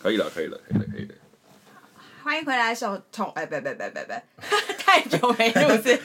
[0.00, 1.14] 可以了，可以了，可以了，可以了。
[2.22, 4.22] 欢迎回来，手从哎，别别别别别，
[4.78, 5.90] 太久没录制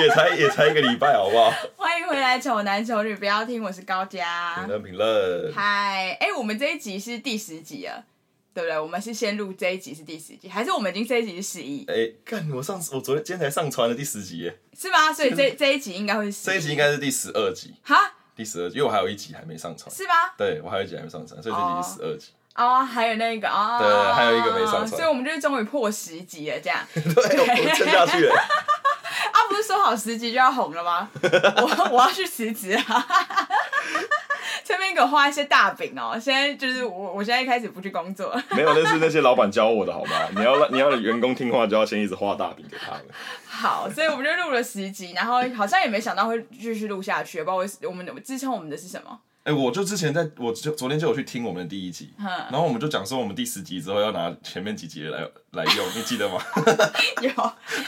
[0.00, 1.50] 也才也才一个礼拜，好不好？
[1.76, 4.56] 欢迎回来，丑男丑女不要听，我是高佳。
[4.56, 5.52] 评论评论。
[5.54, 8.04] 嗨，哎，我们这一集是第十集了，
[8.52, 8.78] 对不对？
[8.78, 11.84] 我们是先录这一集是第十集，还是我们已经这一集是十一？
[11.88, 15.12] 哎，干，我上次我昨天今天才上传了第十集耶，是吗？
[15.12, 17.74] 所以这这一集应该会是这一集应该是第十二集。
[17.82, 18.14] 哈？
[18.36, 20.12] 第十二集，因为我还有一集还没上传，是吗？
[20.36, 22.28] 对，我还有一集还没上传，所以这集是十二集。
[22.60, 26.78] 哦，还有那个啊，对，还有一个没上传，所以我们就是终于破十集了，这样。
[26.92, 28.34] 对，我们撑下去了。
[29.32, 31.08] 啊，不是说好十集就要红了吗？
[31.22, 33.06] 我我要去辞职啊！
[34.64, 38.40] 这边给我画一些大饼哦，现在就是我，我现在开始不去工作。
[38.50, 40.28] 没有，那是那些老板教我的，好吗？
[40.36, 43.04] 你要让你要员工听话，就要先一直画大饼给他们。
[43.48, 49.18] 好，所以我们就录了十集，然后好像也没想到会继续录下去，不知道为我们支撑我们的是什么。
[49.42, 55.20] 哎、欸，我就之前在，我就昨天就有去听我们的第一集，嗯、然后我们就讲说，我们第十集之后要拿前面几集来
[55.52, 56.38] 来用，你记得吗？
[57.22, 57.30] 有，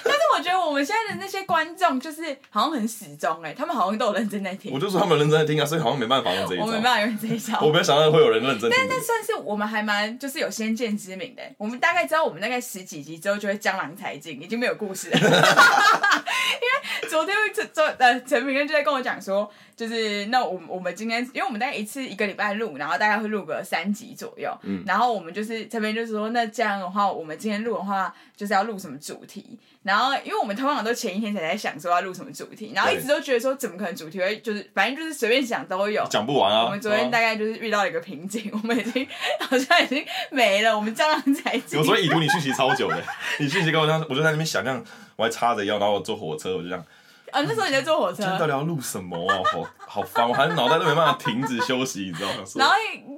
[0.03, 4.73] 但是我觉得我们现在的那些观众就是好像很始终哎，他们好像都有认真在听。
[4.73, 6.65] 我就说他们认真在听啊，所以好像没办法用这一招。
[6.65, 7.61] 我没办法用这一招。
[7.61, 8.79] 我没有想到会有人认真听。
[8.79, 15.19] 但那算是我们还蛮就是有先见之明的，我们大概知道我们大概十几集之后就会江郎才尽，已经没有故事了。
[16.63, 19.51] 因为昨天陈昨呃陈明恩就在跟我讲说，
[19.83, 29.59] 就是那我我们今天因为我们大概一次一个礼拜录，然后大概会录个三集左右，嗯，然后我们就是这边就是说，那这样的话，我们今天录的话就是要录什么主题？
[29.83, 36.67] 然后因为我们通常都前一天才在想说要录什么主题，然后一直都觉得说怎么可能主题会就是反正就是随便想都有，讲不完啊。
[36.67, 39.05] 我们昨天大概就是遇到了一个瓶颈， 我们已经
[39.41, 41.77] 好像已经没了，我们这样才尽。
[41.77, 43.03] 有时候已读你讯息超久的，
[43.41, 44.81] 你讯息跟我这样，我就在那边想象，
[45.17, 46.85] 我还叉着腰，然后我坐火车，我就这样。
[47.33, 48.17] 啊，那时候你在坐火车。
[48.19, 49.41] 今天到底要录什么啊？
[49.51, 52.45] 好好烦，我还是脑袋都没办法停止休息，你知道吗？
[52.57, 52.75] 然后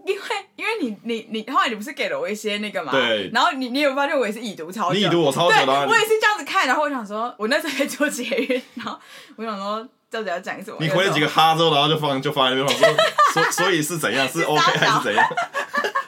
[0.06, 0.22] 因为
[0.56, 2.92] 因为你你你后来你不是给了我一些那个嘛？
[2.92, 3.28] 对。
[3.34, 4.94] 然后你你有发现我也是已读超久。
[4.94, 5.72] 你已读我超久的。
[5.86, 8.96] 我也是这样子看，然后我想说，我那时候在做捷运，然后
[9.36, 10.76] 我想说到底要讲什么？
[10.80, 12.96] 你回了几个哈之后，然后就放就放在那边，我说
[13.32, 14.28] 所所以是怎样？
[14.28, 15.26] 是 OK 还是怎样？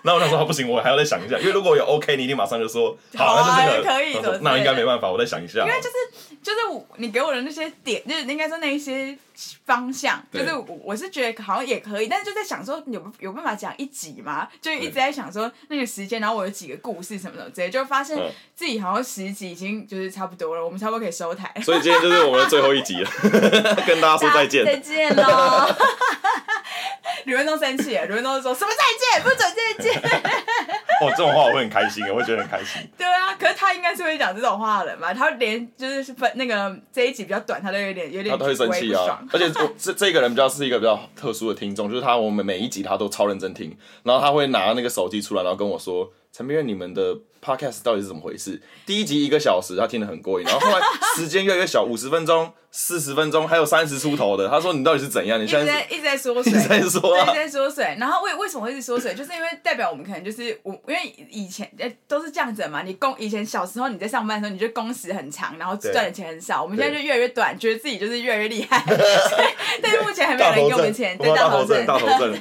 [0.07, 4.41] 然后我想说，不行，我还要再想一下，因为如果有 OK，你一定马上就说好，那就这个可以。
[4.41, 5.61] 那应该没办法，我再想一下。
[5.61, 5.97] 因为就是。
[6.47, 6.59] 就是
[6.99, 9.19] 你给我的那些点，就是应该说那一些
[9.65, 14.49] 方向，就是我我是觉得好像也可以，但是就在想说有有办法讲一集吗？
[14.61, 18.17] 就一直在想说那个时间，然后我有几个故事什么的直接，就发现
[18.55, 21.53] 自己好像十集已经就是差不多了，我们差不多可以收台。
[21.63, 23.11] 所以今天就是我们的最后一集了，
[23.87, 25.69] 跟大家说再见，再见喽。
[27.25, 28.85] 吕文东生气了，吕文东说什么再
[29.21, 30.01] 见，不准再见。
[31.03, 32.81] 哦，这种话我会很开心，我会觉得很开心。
[32.97, 35.13] 对啊，可是他应该是会讲这种话的人吧？
[35.13, 39.23] 他连就是分那个这一集比较短，他都有点有点他都会生气啊。
[39.33, 46.11] 而且我这这个人比较是一个比较特殊的听众，就是他我们每一集他都超认真听，然后他会拿那个手机出来，然后跟我说。
[46.37, 48.61] 陈明月，你们的 podcast 到底是怎么回事？
[48.85, 50.85] 第一集一个小时，他听得很过瘾，然后后来
[51.17, 54.47] 时间越来越小，五十分钟、四十分钟，还有三十出头的。
[54.47, 57.97] 他说：“你到底是怎样？”你现在一直在缩水，一直在缩， 啊，一直在缩水。
[57.99, 59.15] 然后为为什么会一直缩水？
[59.15, 62.83] 就是因为代表我们可能就是我，因为以前呃都是这样子嘛。
[62.83, 66.63] 你工以前小时候你在上班的时候，你就工时很长，然后赚的钱很少。
[66.63, 68.85] 我们现在就越来越短，觉得自己就是越来越厉害。
[69.83, 72.35] 但是目前还没有人给我们钱，对大头症，大头症。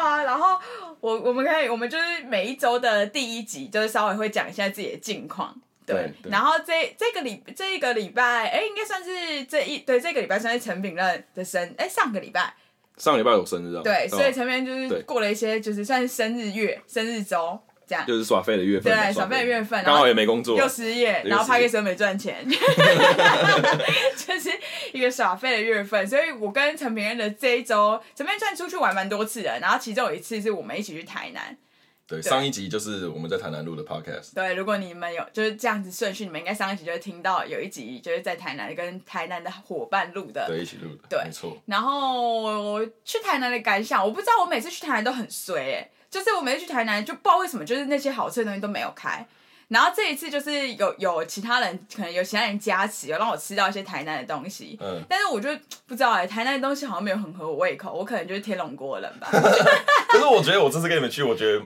[0.00, 0.58] 对啊，然后。
[1.00, 6.12] 我我们可以，我们就是每一周的第一集，就是稍微会讲一下自己的近况，对。
[6.24, 12.54] 然后这这个礼这一个礼拜，哎，应该算是这一对这个礼拜算是陈炳任的生，哎，上个礼拜。
[12.98, 13.80] 上个礼拜有生日啊。
[13.82, 17.58] 对，所以陈炳任就是过了一些，就是算是生日月、生日周。
[17.90, 24.48] 这样就是耍废的月份，对，耍废的月份，刚好也没工作，又失业，然后拍个时候没赚钱， 就是
[24.92, 26.06] 一个耍废的月份。
[26.06, 31.58] 所以我跟陈平安的这一周，陈平安算出去玩蛮多次的，然后其中有一次是我们一起去台南。
[32.06, 34.34] 对，上一集就是我们在台南录的 podcast。
[34.34, 41.56] 对，如果你们有就是这样子顺序，你们应该上一集就会听到有一集就是在台南跟台南的伙伴录的，对，一起录的，对，没错。
[41.66, 45.90] 然后去台南的感想，我不知道，我每次去台南都很衰哎。
[46.10, 49.24] 就是我每次去台南，就不知道为什么，就是那些好吃的东西都没有开。
[49.68, 54.76] 然后这一次就是有有其他人，可能有其他人加持，有让我吃到一些台南的东西。
[54.80, 55.00] 嗯。
[55.08, 55.48] 但是我就
[55.86, 59.28] 不知道哎、欸，台南的东西好像没有很合我胃口，我可能就是天龙国人吧。
[60.10, 61.64] 可是我觉得我这次跟你们去，我觉得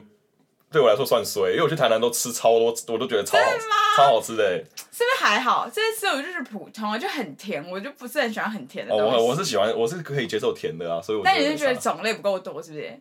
[0.71, 3.65] 对我来说算衰，因为我去台南都吃超多，我都觉得超好吃，
[3.97, 4.63] 超好吃的、欸。
[4.91, 5.67] 是不是还好？
[5.73, 9.15] 这次我就是普通，就很甜，我就不是很喜欢很甜的东西。
[9.15, 11.23] 哦，我我是喜欢，我是可以接受甜的啊，所以我。
[11.25, 12.99] 但你是觉得种类不够多，是不是？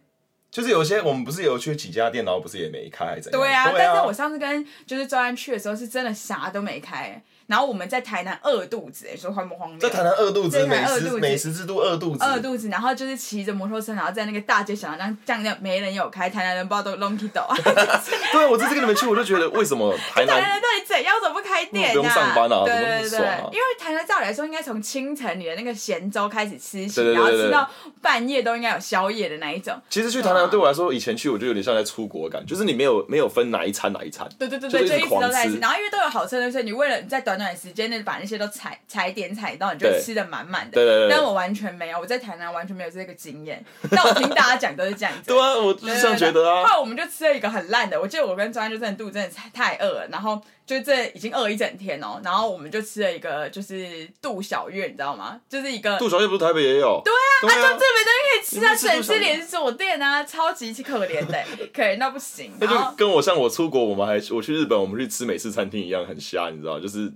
[0.55, 3.41] 就是有些我们不是有去几家店，然后不是也没开，怎样？
[3.41, 7.21] 对啊，对啊，但是我上次跟就是周安去的时候，是真的啥都没开。
[7.47, 9.79] 然后我们在台南饿肚子，哎，说荒不荒谬？
[9.79, 12.69] 在台南饿肚子，美食美食之都饿肚子，饿肚子。
[12.69, 17.55] 然后就是骑着摩托车，然后在那个大街小巷这样这样，没人有开，台南人不知道都 lonky 抖啊。
[18.33, 21.91] 对，我这次跟你们去，我就觉得为什么 台南，台南人到底怎样怎么不开店？
[21.91, 23.19] 不用上班啊，对对对，
[23.53, 27.69] 因为台南照理来说，应该从清晨你的那个咸粥开始吃起，然后吃到
[28.01, 29.79] 半夜都应该有宵夜的那一种。
[29.91, 34.29] 其实去台南对我来说，以前去我就有点像在出国感，就是你没有没有分哪一餐哪一餐。
[34.39, 35.59] 对对对对，就一直都在吃。
[35.59, 40.73] 然后因为都有好吃的，所以你为了你在短短的时间内把那些都踩踩点踩到，你就吃的满满的。
[40.73, 41.11] 对对对。
[41.11, 43.65] 但我完全没有，我在台南完全没有这个经验。
[43.91, 45.23] 但我听大家讲都是这样子。
[45.33, 46.63] 对啊，我就是这样觉得啊。
[46.63, 55.41] 后来我们就吃了一个很烂的，我记得我跟专就真的肚子真的太饿了，然后就这已经饿一整天哦，然后我们就吃了一个就是杜小月，你知道吗？
[55.49, 57.03] 就是一个杜小月不是台北也有？
[57.05, 61.45] 对啊，啊就这边都可以吃啊，省吃连锁店啊，超级可怜的，
[61.75, 62.53] 可怜到不行。
[62.59, 67.13] 那就跟我像我出国，我们还我去日本，我们去吃美式餐厅一样，很瞎，你知道，就是。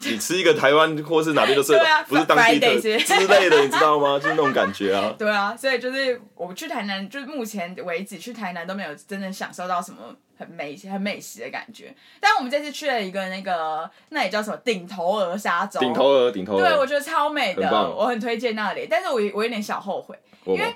[0.00, 1.72] 你吃一个台湾或是哪边都是，
[2.06, 4.18] 不是当地的之类的，你知道吗？
[4.18, 5.10] 就是那种感觉啊。
[5.18, 11.94] 对啊，所以就是我们去台南，就是目前为止去台南都没有真正享受到什么很美很美食的感觉。
[12.20, 15.80] 但我们这次去了一个那个，那也叫什么顶头鹅沙洲。
[15.80, 16.60] 顶头鹅，顶头鹅。
[16.60, 18.86] 对，我觉得超美的，我很推荐那里。
[18.88, 20.74] 但是我我有点小后悔，因为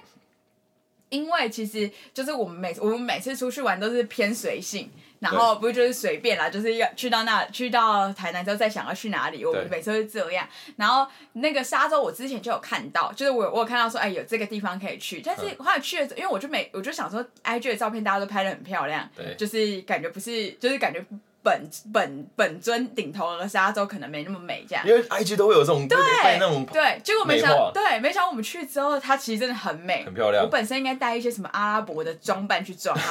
[1.08, 4.90] 因为其实就是我们每我们每次出去玩都是偏随性。
[5.20, 10.48] 然后不是就是随便啦，就是要去到那去到台南之后再想要去哪里，我们每次都是这样。
[10.76, 15.20] 然后那个沙洲我之前就有看到，就是我我有看到说，哎，有这个地方可以去。
[15.20, 21.04] 但是后来去了，因为我就每我就想说，IG 的照片大家都拍的很漂亮，对，就是感觉不是，就是感觉
[21.42, 24.86] 本本本尊顶头鹅沙洲可能没那么美这样。
[24.86, 25.98] 因为 IG 都会有这种对
[26.38, 30.44] 那种对，结果没想对，没想到我们去之后，它其实真的很美，很漂亮。
[30.44, 33.02] 我本身应该带一些什么阿拉伯的装扮去装啊。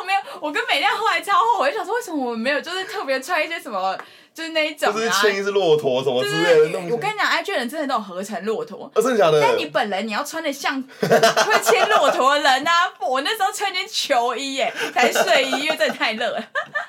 [0.00, 3.96] 我没有，我跟美亮后来超后悔，我就想说为什么我们没有就是特别穿一些什么，
[4.34, 6.90] 就是那一种啊，就是牵一只骆驼什么之类的那种。
[6.90, 9.40] 我跟你讲，IG 人真的都有合成骆驼，哦，真的假的？
[9.40, 12.72] 但你本人你要穿的像 会牵骆驼的人啊！
[13.00, 16.44] 我那时候穿件球衣耶，还是睡衣，因为真的太热了。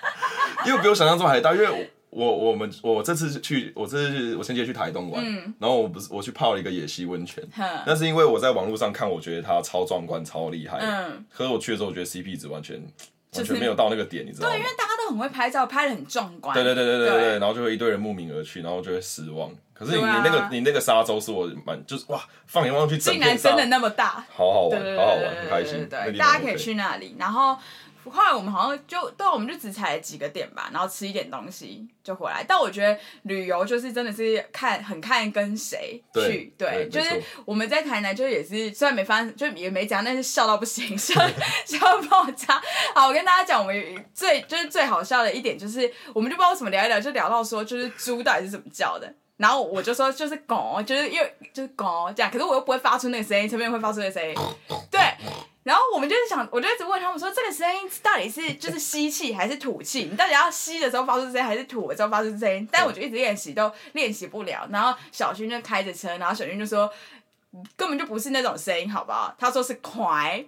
[0.66, 1.78] 因为比我想象中还大，因为我。
[2.16, 7.44] 我我们我这次去，我这次我先接去台东玩，嗯、然后我不是我去泡了一个野溪温泉，
[7.88, 10.78] 那是因为我在网络上看，我觉得它超壮观、超厉害。
[10.80, 14.54] 嗯，可是我去的时候，我觉得 CP 值完全、就是、完全没有到那个点，你知道吗？
[14.54, 16.54] 对，因为大家都很会拍照，拍的很壮观。
[16.54, 19.52] 对对对对对对，对然后就会一堆人慕名而去，然后就会失望。
[19.74, 25.88] 可是你、啊、你那个你那个沙洲是我蛮就是哇，放眼望去，竟然真的那么大，好好玩，好好玩，很开心。
[25.90, 27.58] 对，大家可以去那里，然后。
[28.10, 32.44] 后来我们好像就对，我们就只踩了几个点吧，然后吃一点东西就回来。
[32.48, 41.14] 但我觉得旅游就是真的是看很看跟谁去，对，对就是我们在台南就也是虽然没发生，就也没讲，但是笑到不行，笑
[41.66, 42.62] 笑到爆炸。
[42.94, 54.36] 好，我跟大家讲，我们最就是最好笑的一点就是，我们就不知道为什么聊一聊，就聊到说就是猪到底是怎么叫的，然后我就说就是狗，就是因为就是狗这样，可是我又不会发出那个声音，前面会发出那个声音，
[54.92, 55.00] 对。
[55.64, 60.10] 然后我们就是想，我就一直问他们说，这个声音到底是就是吸气还是吐气？
[60.12, 62.68] 你到底要吸的时候发出声音，还是吐的时候发出声音？
[62.72, 64.68] 但我就一直练习都练习不了。
[64.72, 66.92] 然后小军就开着车，然后小军就说，
[67.78, 69.34] 根本就不是那种声音，好不好？
[69.40, 70.44] 他说是快，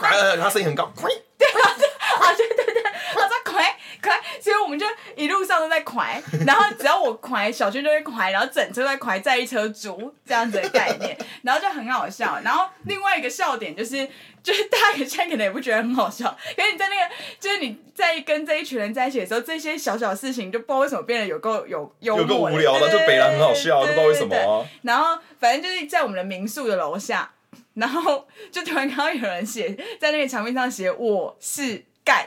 [0.00, 2.82] 快，他声音很高，快，对啊，对对对，
[3.14, 4.84] 他说快快，所以我们就
[5.14, 12.40] 一路上都在快，然后只要我快，小军就会快，然后整车都在快，在一车猪这样子的概念，然后就很好笑。
[12.44, 14.08] 然后另外一个笑点就是。
[14.42, 24.66] 就是大家现在可能也不觉得很好笑，可是你在那个，就是你在跟这一群人在一起的时候，这些小小事情就不知道为什么变得有够有有够无聊了，就北兰很好笑，就不知道为什么啊。
[24.82, 27.30] 然后反正就是在我们的民宿的楼下，
[27.74, 32.26] 然后就突然看到有人写在那个墙壁上写我是干，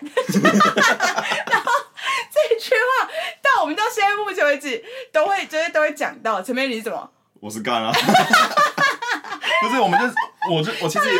[1.51, 1.69] 然 后
[2.49, 3.09] 这句话
[3.41, 7.09] 到我们到现在目前为止都会就是都会讲到前面你是什么？
[7.39, 7.91] 我是干啊。
[9.61, 10.05] 不是，我们就，
[10.53, 11.19] 我就，我其实也，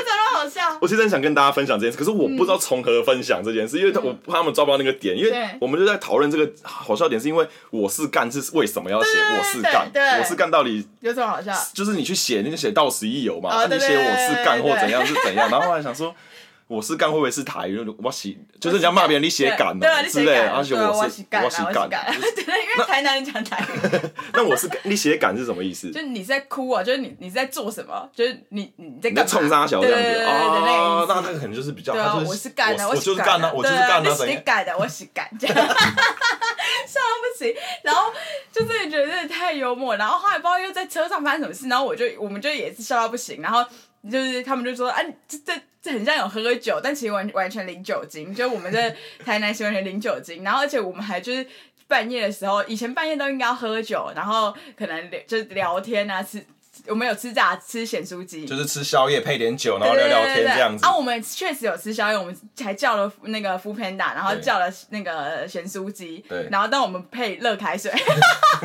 [0.82, 11.54] 我其实很想跟大家分享这件事，可是我不知道从何分享这件事，因为我怕他们抓不到那个点，因为我们就在讨论这个好笑点，是因为我是干是为什么要写我是干，我是干到底有什么好笑？
[11.74, 16.14] 就是你去写那个写到此一游嘛，你写我是干或怎样是怎样，然后后来想说。
[16.68, 17.78] 我是干会不会是台语？
[18.02, 21.44] 我是就是人家骂别人你写干的之类，而且我是我是干，
[22.36, 24.00] 对，因为台南人讲台语。
[24.34, 25.92] 那我是你写干是什么意思？
[25.92, 28.10] 就是你在哭啊，就是你你在做什么？
[28.16, 29.24] 就是你你在？
[29.26, 31.06] 冲沙小这样子啊？
[31.08, 31.94] 那那个可能就是比较，
[32.26, 35.72] 我是干的，我就是干的，我就是干的，你干的，我是干，这样笑到
[37.22, 37.54] 不行。
[37.84, 38.12] 然后
[38.52, 43.64] 就真的觉得太幽默，然后后来不知道又在车上发生什么事，然后我就我们就也是笑到不行，然后。
[44.06, 45.52] 就是他们就说啊，这这
[45.86, 48.90] 这很像有喝酒，但其实完完全零酒精，就我们在
[49.24, 51.46] 台南是完全零酒精，然后而且我们还就是
[51.88, 56.44] 半夜的时候，以前半夜都应该要喝酒，然后可能就是聊天啊吃。
[56.88, 60.86] 我们有吃炸吃咸酥鸡，就是吃宵夜配点酒，然后聊聊天这样子。
[60.86, 67.92] 啊，我们确实有吃宵夜，我们还叫了那个 foodpanda，然后叫了那个咸酥鸡，对，然后但我们配热开水。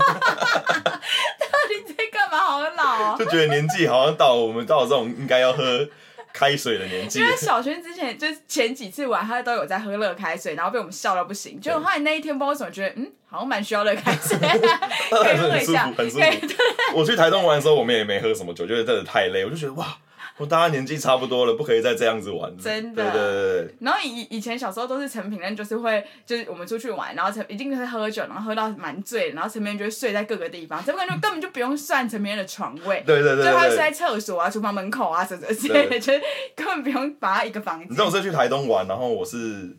[0.00, 2.38] 到底在干嘛？
[2.38, 3.16] 好老哦！
[3.18, 5.88] 就觉得年纪好像到了我们到了这种应该要喝。
[6.32, 11.60] 开水的年纪，因为小轩之前就是前几次玩，他都有在喝热开水，然后被我们笑到不行。
[11.60, 14.38] 就后来那一天，不知道为什么觉得，嗯，好像蛮需要热开水，
[15.10, 16.54] 可以喝一下，很舒服，很舒服。
[16.94, 19.96] 我去台东玩的时候，我们也没喝什么酒，就是真的太累，我就觉得哇。
[20.40, 22.56] 我大家年纪差不多了，不可以再这样子玩了。
[22.58, 23.04] 真的。
[23.12, 23.74] 对对对。
[23.80, 33.04] 然后以以前小时候都是成品人，就是会就是我们出去玩，然后成一定会喝酒，然后喝到蛮醉，然后成品人就会睡在各个地方，陈品任就根本就不用算成品人的床位。
[33.06, 33.44] 对对对。
[33.44, 36.22] 就他会睡在厕所啊、厨房门口啊什么之类的，就是
[36.56, 37.86] 根本不用把他一个房间。
[37.86, 39.76] 你知道我是去台东玩，然后我是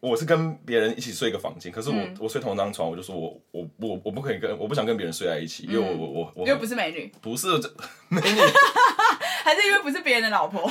[0.00, 7.68] 我是跟别人一起睡一个房间，可是我、嗯、我睡同一张床，我就说我我我我不可以跟我不想跟别人睡在一起，因为我我我我又不是美女，不是这
[8.08, 8.40] 美女。
[9.44, 10.70] 还是因为不是别人的老婆？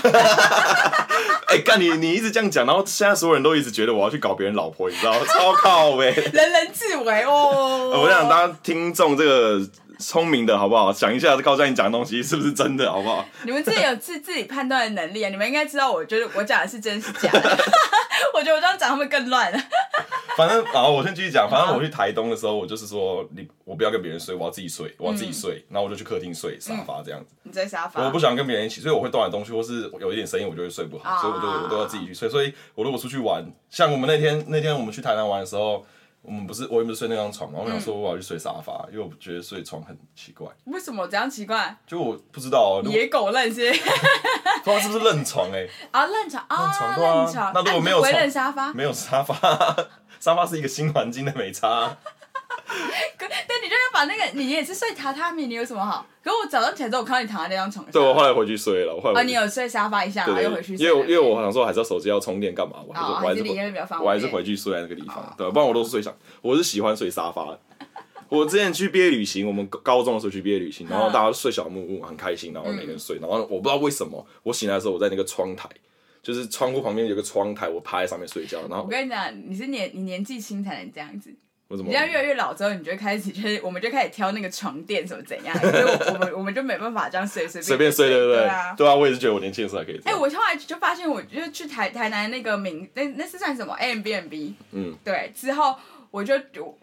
[1.48, 5.26] 哎，干你你一直这样讲，然后现在所有人都一直觉得我要去搞别人老婆，你知道吗？
[5.26, 8.02] 超靠呗， 人人自危哦。
[8.04, 9.68] 我想当听众这个
[10.00, 10.92] 聪明的好不好？
[10.94, 13.26] 想一下高嘉颖讲的东西是不是真的，好不好？
[13.44, 15.30] 你们自己有自自己判断的能力啊！
[15.30, 17.58] 你们应该知道，我觉得我讲的是真是假的。
[18.34, 19.60] 我觉得我这样讲会更乱了？
[20.36, 21.50] 反正，然后我先继续讲。
[21.50, 25.64] 反正我去台东的时候，我就是说，你我不要跟别人睡，我要自己睡，我要自己睡。
[25.70, 27.34] 嗯、然后我就去客厅睡沙发这样子。
[27.44, 28.04] 你在沙发？
[28.04, 32.30] 我不想跟别人一起，所以我会动来动去，或是有一点声音，我就会睡不好，啊、所以我就我都要自己去睡。
[32.30, 35.84] 所以我如果出去玩，像我们那天那天我们去台南玩的时候，
[36.22, 40.48] 我们不是我也不是睡那张床嘛，我想说我要去睡沙发，因为我觉得睡床很奇怪。
[40.66, 41.78] 为什么这样奇怪？
[41.88, 43.72] 就我不知道、啊，野狗认些。
[44.64, 45.70] 不知道是不是认床哎、欸？
[45.92, 47.52] 啊，认床啊，认床。
[47.54, 49.36] 那如果没有床，认沙发，没有沙发。
[50.20, 51.96] 沙发是一个新环境的美差，
[53.18, 56.06] 可但你就要把那个，你也是睡榻榻米，你有什么好？
[56.22, 57.92] 可是我早上起来之后，我看到你躺在那张床上。
[57.92, 58.94] 对，我后来回去睡了。
[58.96, 60.86] 我后来啊，你有睡沙发一下，然后又回去睡。
[60.86, 62.78] 因为因为我想说，还是要手机要充电干嘛？
[62.86, 63.44] 我还是我还是
[64.04, 65.34] 我还是回去睡在那个地方。
[65.38, 67.58] 对，不然我都是睡想，我是喜欢睡沙发。
[68.30, 75.70] 我之前去毕业旅行，我们高中的时候去毕业旅行，然后大家睡小木屋，很开心，然后每个人睡，然后我不知道为什么，我醒来的时候我在那个窗台。
[76.24, 78.60] 就是窗户旁边有个窗台，我趴在上面睡觉。
[78.68, 81.34] 然后我跟你讲，你是年你年纪轻才能这样子。
[81.68, 81.90] 我怎么？
[81.90, 85.56] 你要越来越老之后，你就会开始 就是，我们就开始挑那个床垫怎么怎样。
[85.60, 88.38] 所以我，我们我们就没办法这样随随便随便睡，对不对？
[88.38, 89.98] 对啊，对啊，我也是觉得我年轻的时候还可以。
[90.06, 94.54] 哎、欸，我后来就发现，我就去台台南那个名，那那是算什么？Airbnb。
[94.72, 94.96] 嗯。
[95.04, 95.76] 对，之后
[96.12, 96.78] 我就就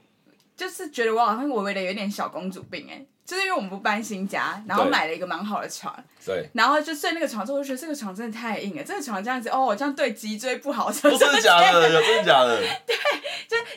[0.57, 3.07] 就是觉得我好像微微的有点小公主病哎、欸。
[3.27, 5.91] 就是因为我们不搬新家，然后买了一个蛮好的床，
[6.27, 11.89] 对，然后就睡那个床之后，我就觉得这个床真的太硬了，这个床这样子，哦，这样对脊椎不好，真的假的？
[11.91, 12.61] 有真的假的？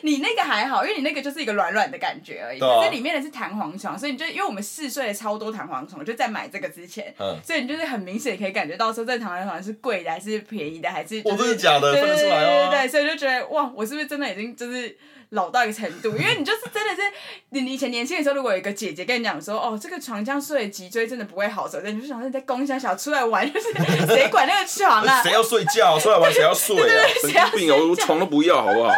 [0.02, 11.92] 你那个还好，因为你那个就是一个软软的感觉而已，啊、可是里面的是弹簧床，所以你就因为我们试睡了超多弹簧床，就在买这个之前，嗯，所以你就是很明显可以感觉到说这弹簧床是贵的还是便宜的，还是、就是、我真的假的？
[11.92, 14.96] 分得出对，所以就觉得哇，我是不是真的已经就是。
[15.32, 17.02] 老到一个程度，因为你就是真的是，
[17.50, 23.70] 你以前年轻的时候，如果有一个姐姐跟你讲说，哦，这个床这样睡脊椎真的不会好受，你就想说你在公三小出来玩，就是
[24.06, 25.22] 谁管那个床啊？
[25.22, 25.98] 谁要睡觉？
[26.00, 27.04] 出来玩谁要睡啊？
[27.20, 28.90] 神经病哦，我床都不要，好不好？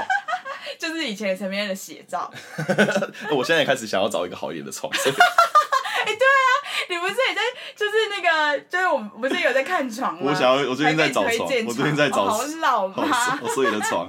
[0.78, 2.30] 就是以前陈明的写照。
[3.32, 4.90] 我现在也开始想要找一个好一点的床。
[6.00, 6.50] 哎、欸，对啊，
[6.88, 7.42] 你不是也在，
[7.76, 10.20] 就是那个，就是我们不是有在看床吗？
[10.24, 13.38] 我想要，我最近在找床，床我最近在找、哦，好老吗？
[13.42, 14.08] 我睡的床。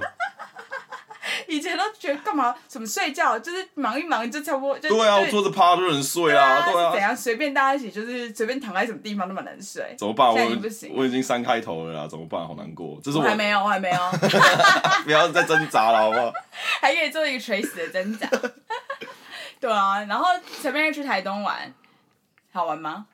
[1.52, 2.54] 以前都觉得干嘛？
[2.68, 3.38] 什么睡觉？
[3.38, 4.78] 就是忙一忙就差不多。
[4.78, 6.62] 就对啊，我坐着趴都能睡啊。
[6.70, 6.92] 对啊。
[6.92, 7.16] 怎样？
[7.16, 9.94] 随便大家一起，就是随便躺在什么地方都蛮能睡。
[9.98, 10.28] 怎么办？
[10.28, 10.36] 我
[10.94, 12.46] 我已经三开头了啦，怎么办？
[12.46, 12.98] 好难过。
[13.02, 13.96] 这是我，我还没有，我还没有。
[15.04, 16.32] 不要再挣扎了，好不好？
[16.80, 18.26] 还可以做一个垂死的挣扎。
[19.60, 20.26] 对啊，然后
[20.60, 21.72] 前面去台东玩，
[22.52, 23.06] 好玩吗？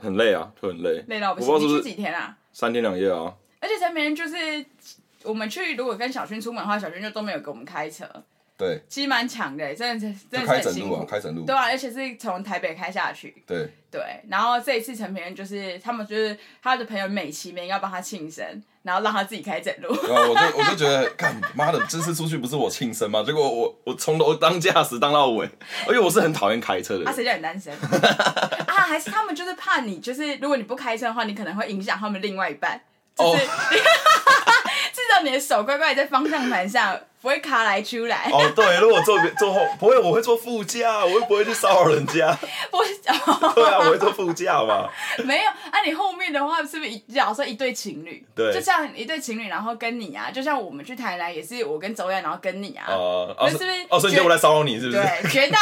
[0.00, 1.04] 很累啊，就很累。
[1.08, 1.58] 累到不行。
[1.58, 2.36] 你去几天啊？
[2.52, 3.34] 三天两夜啊。
[3.60, 4.64] 而且前面就是。
[5.24, 8.08] 我们去如果跟小薰出门的话，小薰就都没有给我们开车。
[8.56, 11.04] 对，其实蛮强的，真的是真的是很辛苦。
[11.04, 13.42] 开整路，对啊，而且是从台北开下去。
[13.44, 19.88] 对对，然后这一次陈平就是他们就是他的朋友美其名要帮他庆生，然后让他自己开整路。
[19.90, 23.24] 我就我就觉得，干妈的，这次出去不是我庆生吗？
[23.26, 25.50] 结果我我从头当驾驶当到尾，
[25.88, 27.08] 而且我是很讨厌开车的人。
[27.08, 27.74] 啊，谁叫你单身？
[28.68, 32.80] 啊，还是他们就是怕你，就是如果你不开车的话，你可能会影响他们另外一半。
[33.16, 33.42] 就是。
[35.14, 35.20] Oh.
[35.20, 38.28] 至少你的手乖乖在方向盘上不会卡来出来。
[38.32, 42.36] 哦，对，如果坐坐后不会，我会坐副驾，我又不会去骚扰人家。
[42.70, 42.86] 不会，
[43.54, 44.88] 对啊，我会坐副驾嘛。
[45.24, 48.24] 没有，啊，你后面的话是不是一，假如说一对情侣？
[48.34, 52.86] 对，就像一对情侣，然后跟你啊，就像我们去台南也是我跟周燕，然后跟你啊。
[52.88, 53.70] 哦、呃，是不是？
[53.88, 55.00] 哦，所以就我来骚扰你，是不是？
[55.00, 55.58] 对，绝大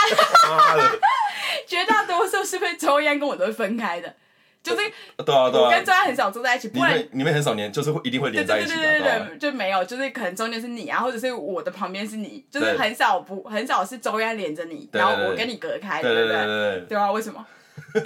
[1.67, 4.15] 绝大多数是不是周燕跟我都会分开的？
[4.63, 4.83] 就是
[5.17, 8.77] 对啊，对啊，我跟周燕很少坐在一起，不然你们很少连，就是会一定会连在一起的。
[8.77, 16.81] 对对对对对，就没有，就是可能中间是你啊，或者是我的旁边是你，就是很少不很少是周燕连着你，然后我跟你隔开，对不对？
[16.89, 17.45] 对啊，为什么？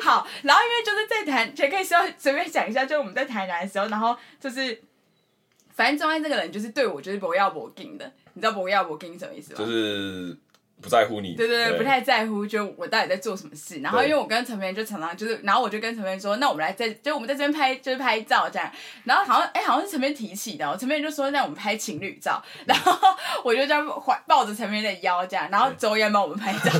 [0.00, 4.80] 好，然后因为就是在台，也可以稍微随便讲一下，就我们在台南的时候，然后就是
[5.74, 9.58] 反正周燕这个人就是对我就是不要不敬的，你知道不要不敬什么意思吗？
[9.58, 10.36] 就是。
[10.84, 13.80] 不在乎你，对对对，对不太在乎，就我到底在做什么事。
[13.80, 18.70] 然后因为我跟陈明就常常就是，然后我就跟陈明说，那我们来在，就我们在这边拍，就是拍照这样。
[19.04, 22.42] 然后好像，哎，好像是陈明提起的，陈明就说，让我们拍情侣照。
[22.66, 22.92] 然后
[23.42, 26.70] 我就这样怀抱着陈明的腰这样，然后周燕帮我们拍照。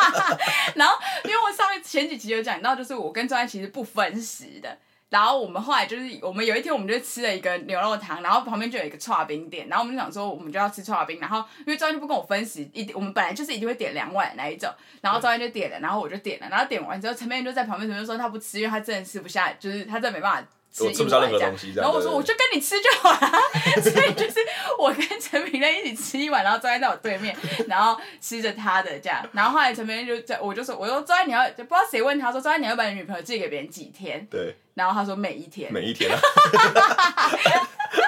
[0.74, 4.78] 然后因为我上面前几集有讲到，就是我跟周燕其实不分时的。
[5.14, 14.68] 然后我们后来就是，我们有一天我们就吃了一个牛肉汤，然后旁边就有一个串冰店，然后我们就想说，我们就要吃串冰，然后因为赵燕就不跟我分析，一我们本来就是一定会点两碗那一种，
[15.00, 20.48] 然后赵燕就点了，然后我就点了，然后点完之后，陈美就在旁边，陈美说他不吃，因为他真的吃不下，就是他真的没办法。
[20.80, 21.72] 我吃不下任何东西。
[21.76, 23.40] 然后我说我就跟你吃就好了，
[23.80, 24.40] 所以就是
[24.76, 27.36] 我跟陈明在一起吃一碗，然后周燕在我对面，
[27.68, 29.24] 然后吃着他的这样。
[29.30, 34.26] 然后后来陈明就在，我就说，我说周燕你要，不知道谁问他说周燕你要把你女朋友借给别人几天？
[34.28, 34.56] 对。
[34.74, 35.72] 然后他说每一天。
[35.72, 36.18] 每一天啊。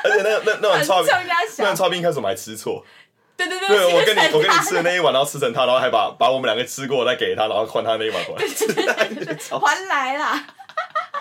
[0.04, 1.10] 而且那那那碗炒冰，
[1.58, 2.84] 那碗剉冰开始我们还吃错。
[3.36, 3.68] 对对对。
[3.68, 8.38] 对，我跟你我跟你吃的那一碗，然后吃成他，然后还把把我们两个吃过再给他，然后换他那一碗回来。
[8.38, 9.58] 对对对 对。
[9.58, 10.46] 还来啦。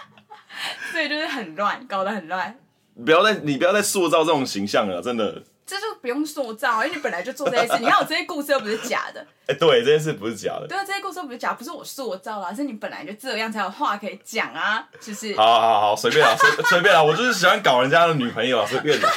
[0.91, 2.57] 所以就是很乱，搞得很乱。
[3.05, 5.43] 不要再，你不要再塑造这种形象了，真的。
[5.65, 7.77] 这就不用塑造，因为你本来就做这些事。
[7.81, 9.19] 你看我这些故事又不是假的。
[9.47, 10.67] 哎、欸，对，这件事不是假的。
[10.67, 15.35] 对啊，这些故事又不是假，不是我塑造的，是你本来就这样才有话可以讲啊，是不是？
[15.35, 19.07] 好好好，随便啦，随 随便啦，我就是喜欢搞人家的女朋友啊，随便的，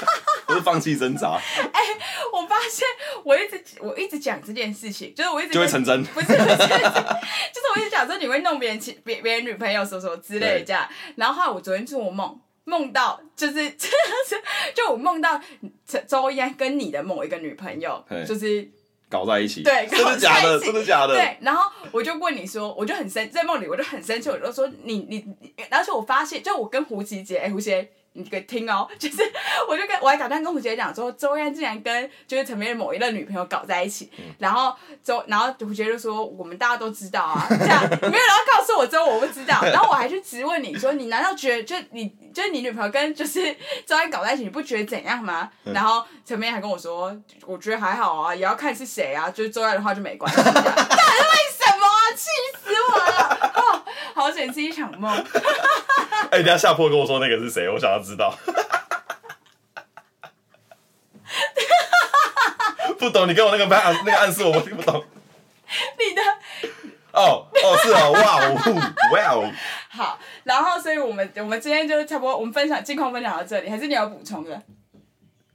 [0.46, 1.38] 不是放弃挣扎。
[1.72, 1.98] 哎、欸，
[2.32, 2.86] 我发现
[3.24, 6.04] 我一直我一直讲这件事情，就是我一直就会成真。
[6.04, 10.86] 不是，不是，就是我一直讲说你会弄别人亲别别人女朋友什么什么之类的这样，
[11.16, 12.38] 然后后来我昨天做梦。
[12.68, 13.70] 梦到就是
[14.76, 15.40] 就我梦到
[16.06, 18.68] 周嫣跟你的某一个女朋友，就是
[19.08, 20.60] 搞在一起，对，真的假的？
[20.60, 21.14] 真的假的？
[21.14, 25.24] 对，然后我就问你说，我就很生在梦里，我就很生气，我就说你你，
[25.70, 27.90] 而且我发现，就我跟胡琪姐，哎，胡姐。
[28.14, 29.16] 你可以听哦， 就是
[29.68, 43.54] 我就跟我还打算跟胡杰讲说，周燕竟然跟就是陈明某一任女朋友搞在一起，嗯、然后周然后胡杰就说我们大家都知道啊， 这样没有人要告诉我之后我不知道，然后我还去质问你说你难道觉得就你就是你女朋友跟就是
[43.86, 45.50] 周燕搞在一起你不觉得怎样吗？
[45.64, 47.16] 嗯、然后陈明还跟我说
[47.46, 51.98] 我觉得还好啊，也要看是谁啊，就是周燕的话就没关系，到底是为什么啊？
[52.16, 52.26] 气
[52.58, 53.52] 死我了！
[53.54, 55.14] 哦，好险是一场梦。
[56.30, 58.34] 哎、欸，等下下坡跟我说那个是谁，我想要知道。
[62.98, 65.04] 不懂，你跟我那个暗那个暗示，我我听不懂。
[65.98, 66.22] 你的。
[67.12, 68.54] 哦哦是哦，哇哦
[69.12, 69.50] 哇哦。
[69.88, 74.62] 好，然后所以我们我们今天就差不多，我们分享近况分享到这里，还是你要补充的？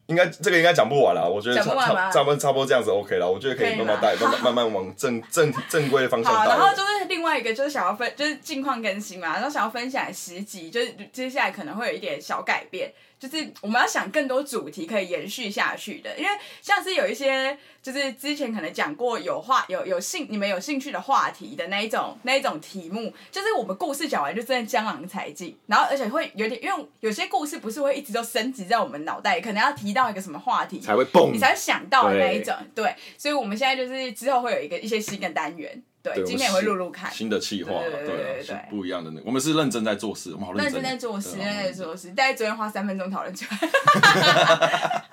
[0.07, 6.47] 应该这个应该讲不完了，我觉得差差差不多差不多这样子 OK 了，我觉得可以慢慢带，慢慢 慢慢往正正正规的方向带。
[6.49, 12.91] 然后就是另外一个，就是想要分，就是近况更新嘛，然后想要分享十集，就是接下来可能会有一点小改变。
[13.23, 16.29] 就是我们要想更多主题可以延续下去的，因为
[16.61, 35.81] 像是有一些，就是之前可能讲过有话有有兴你们有兴趣的话题的那一种那一种题目，就是我们故事讲完就真的江郎才尽，然后而且会有点，因为有些故事不是会一直都升级在我们脑袋，可能要提到一个什么话题才会蹦，你才会想到的那一种，对，对，所以我们现在就是之后会有一个一些新的单元。
[36.03, 37.09] 对，今天也会录录看。
[37.09, 45.05] 新的企划，对对对对，不一样的那，我们是认真在做事，我们好认真在做事，认真在做事，大概昨天花三分钟讨论出来，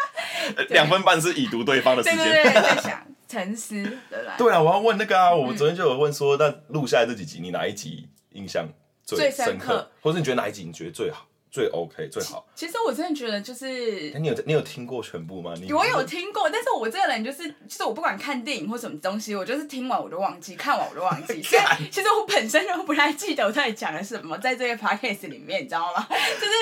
[0.70, 4.35] 两分半是已读对方的时间，对对对，在想沉思，对吧？
[4.37, 4.53] 对？
[4.53, 8.68] 啊，我要问那个啊，我昨天就有问说，那录下来这几集，你哪一集印象
[9.05, 11.24] 最深刻，或者你觉得哪一集你觉得最好？
[11.50, 12.46] 最 OK 最好。
[12.54, 15.52] 其实我真的觉得就是，你有你有听过全部吗？
[15.60, 21.40] 你我有听过，但是我这个人就是，就是我不管看电影或什么东西，我就是听完我就忘记，看完我就忘记。
[21.42, 26.06] 所以其实我本身就不太记得我到底讲了什么，在这个 podcast 里面，你知道吗？
[26.08, 26.52] 就是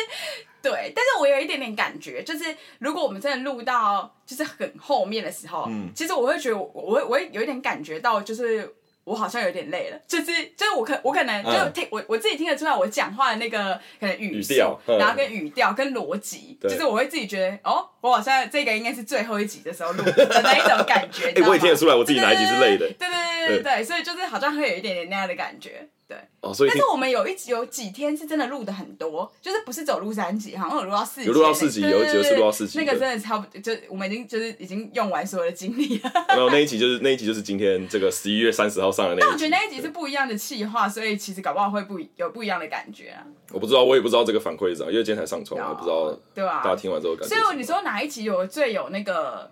[0.61, 2.45] 对，但是我有一点点感觉，就是
[2.79, 8.75] 如果我们真的录到就是很后面的时候，嗯，其实我会觉得我我会我会有一点感觉到就是。
[9.09, 20.13] 我好像有点累了，就是就是我可我可能就听、嗯、我我自己听得出来，我讲话的那个可能语调，嗯、然后跟语调跟逻辑，就是我会自己觉得哦，我好像这个应该是最后一集的时候录的
[20.45, 21.29] 那一种感觉。
[21.29, 22.87] 哎、欸，我也听得出来，我自己哪一集是累的。
[22.99, 25.89] 对对对对对，对，对，所以就是好像会有一点点那样的感觉。
[26.09, 36.11] 对，哦，所以但是我们有一集有几天是真的录的很多，就是不是走录三集，好像有录到四集，有录到四集，有几个是录到四集，那个真的差不多，就我们已经就是已经用完所有的精力了。
[36.31, 39.27] 没有那一集就是那一集就是今天这个十一月三十号上的那一集。
[39.27, 43.23] 但我觉得那一集是不一样的企划，所以其实搞不好会不有不一样的感觉啊。
[43.53, 46.63] 我不知道，我也不知道这个反馈是怎样，因为今天才上传，我不知道，对吧？
[46.65, 47.37] 大家听完之后感觉。
[47.37, 49.51] 所以你说哪一集有最有那个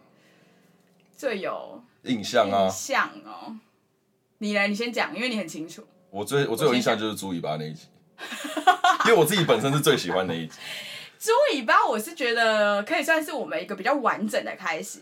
[1.14, 2.64] 最有印象啊？
[2.64, 3.54] 印象哦，
[4.38, 5.84] 你来，你先讲，因为你很清楚。
[6.16, 7.88] 我最我最有印象就是猪尾巴那一集，
[9.04, 10.58] 因为我自己本身是最喜欢那一集。
[11.18, 15.00] 猪尾巴，我是觉得可以算是我们一个比较完整的开始，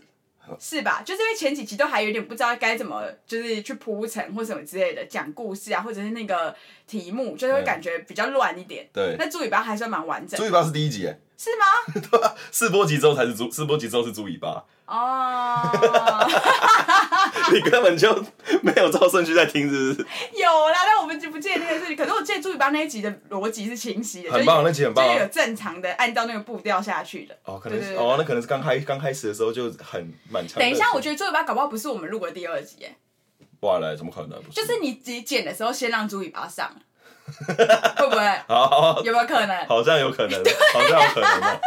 [0.58, 1.02] 是吧？
[1.04, 6.52] 就是因为前几集都还有点不知道该怎么，就是去铺陈或什么之类的讲故事啊，或者是那个
[6.88, 8.88] 题目，就是会感觉比较乱一点。
[8.92, 10.36] 对，那猪尾巴还算蛮完整。
[10.36, 12.02] 猪尾巴是第一集，哎，是吗？
[12.10, 14.64] 对啊，试播集之后才是猪，四波集之后是猪尾巴。
[14.86, 16.28] 哦，
[17.52, 18.14] 你根本就
[18.62, 20.06] 没有照顺序在听，是不是？
[20.38, 21.96] 有啦，但我们就不记得那件事情。
[21.96, 27.34] 可是我记得猪尾巴那一集的逻辑是清晰的，很棒，那集很棒，就有正常的按照那个步调下去的。
[27.44, 30.58] 哦，可能是哦，那可能是刚开刚开始的时候就很蛮长。
[30.60, 32.94] 等一下，我觉得猪尾巴搞不好不是我们录过第二集，哎，
[33.60, 34.38] 不然嘞，怎么可能？
[34.50, 36.70] 就是你自己剪的时候先让猪尾巴上，
[37.96, 38.42] 会不会？
[38.48, 39.66] 好，有没有可能？
[39.66, 40.42] 好像有可能，
[40.74, 41.58] 好像有可能。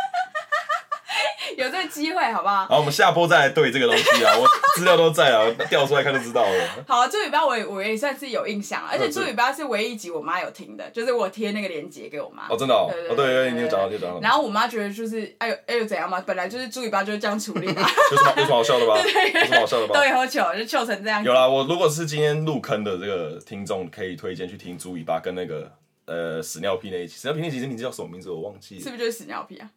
[1.57, 2.67] 有这个机会，好不好？
[2.67, 6.69] 好，我们下播再来对这个东西啊，我资料都在啊，调出来看就知道了。
[6.87, 12.43] 好，猪尾巴我也我也算是有印象，而且猪尾巴是唯一一集我妈有听的，就是我贴那个链接给我妈。
[12.47, 14.19] 哦，真的哦，对对对，你有讲到，有讲到。
[14.21, 17.81] 然后我妈觉得就是，哎呦哎呦怎样嘛，本来就是猪尾巴就是这样处理嘛。
[18.11, 18.95] 有什么有什么好笑的吧？
[19.01, 19.95] 有什么好笑的吧？
[19.99, 21.23] 都以后糗就糗成这样。
[21.23, 25.71] 有啦，我如果是今天入坑的这个听众，可以推荐去听猪尾巴跟那个
[26.05, 27.15] 呃屎尿屁那一集。
[27.15, 28.29] 屎尿屁那集名字叫什么名字？
[28.29, 28.81] 我忘记了。
[28.81, 29.67] 是不是就是屎尿屁啊？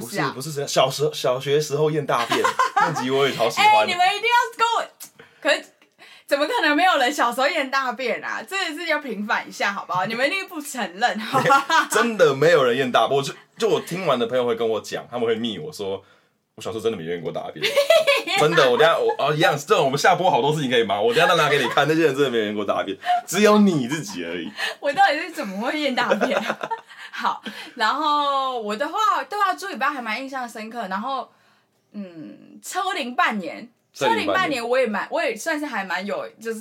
[0.00, 2.40] 不是不是，小时小学时候验大便
[2.76, 3.66] 那集我也超喜欢。
[3.66, 4.84] 哎，你们一定要跟我，
[5.40, 5.64] 可是
[6.26, 8.42] 怎么可能没有人小时候验大便啊？
[8.48, 10.04] 这个是要平反一下，好不好？
[10.06, 11.88] 你们一定不承认，好吧？
[11.90, 16.02] 真的没有人验大便，就就我听完的朋友会跟我讲，他们会密我说，
[16.54, 17.64] 我小时候真的没验过大便，
[18.38, 18.70] 真的。
[18.70, 24.50] 我等下我哦一样，这种我们下播好多事情可以忙，我等下再拿给你看，那些人真的没验过大便，只有你自己而已。
[24.80, 26.38] 我到底是怎么会验大便？
[27.18, 27.42] 好，
[27.74, 30.86] 然后我的话，对啊，猪尾巴还蛮印象深刻。
[30.86, 31.28] 然后，
[31.90, 36.60] 嗯，车龄半年，车龄半年我也蛮，我也算是还蛮有，就是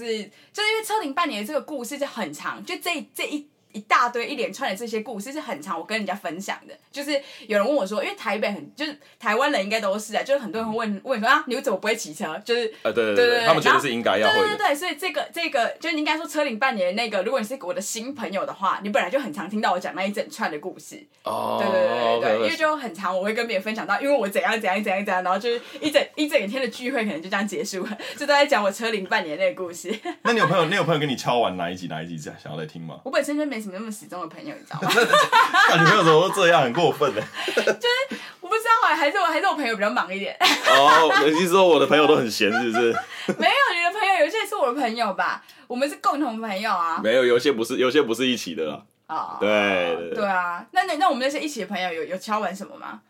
[0.51, 3.47] 就是因为车龄半年这个故事就很长，就这这一。
[3.77, 7.11] 一大堆一连串的这些故事是很常我跟人家分享的，就是
[7.45, 12.35] 有人问我说，因为台北很就是台湾人应该都是啊，就是很多人会问问说啊，你怎么不会骑车？
[12.43, 14.27] 就是啊，对对对对，他们觉得是应该要。
[14.33, 21.05] 对对对，所以这个这个就是你应该说车龄半年那个，如果你是我的新朋友的话，你本来就很常听到我讲那一整串的故事。
[21.23, 29.93] 哦，对对对对对，因为就很常，我会跟别人分享到，因为我怎样怎样怎样怎样，然后就是一整一整天的聚会可能就这样结束了，就都在讲我车龄半年那个故事。
[30.23, 32.99] 那你有朋友，你有朋友跟你敲完哪一集哪一集想想要来听吗？
[33.03, 34.53] 我本身就没什么那么死忠的朋友。
[34.55, 34.89] 你知道吗？
[35.69, 37.21] 那女朋友怎么都这样，很过分呢？
[37.55, 40.35] 就是我不知道哎，还是我还是我朋友比较忙一点。
[40.39, 42.91] 哦，你是说我的朋友都很闲，是不是？
[43.37, 45.43] 没有，你的朋友有些是我的朋友吧？
[45.67, 47.01] 我们是共同朋友啊。
[47.03, 48.81] 没有，有些不是，有些不是一起的啦。
[49.07, 50.65] 哦，对对，对啊。
[50.71, 53.01] 那那那我们那些一起的朋友有有敲完什么吗？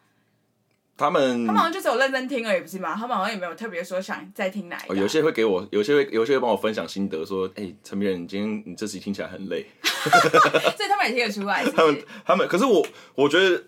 [0.97, 2.95] 他们他们好像就只有认真听而已，不是吗？
[2.95, 4.95] 他们好像也没有特别说想再听哪一个。
[4.95, 9.65] 有些会给我，有些会有些会帮我分享心得，说：“哎，陈明仁，你今天你这集听起来很累。
[9.85, 11.75] ”所以他们也听得出来是是？
[11.77, 13.63] 他们他们，可是我我觉得。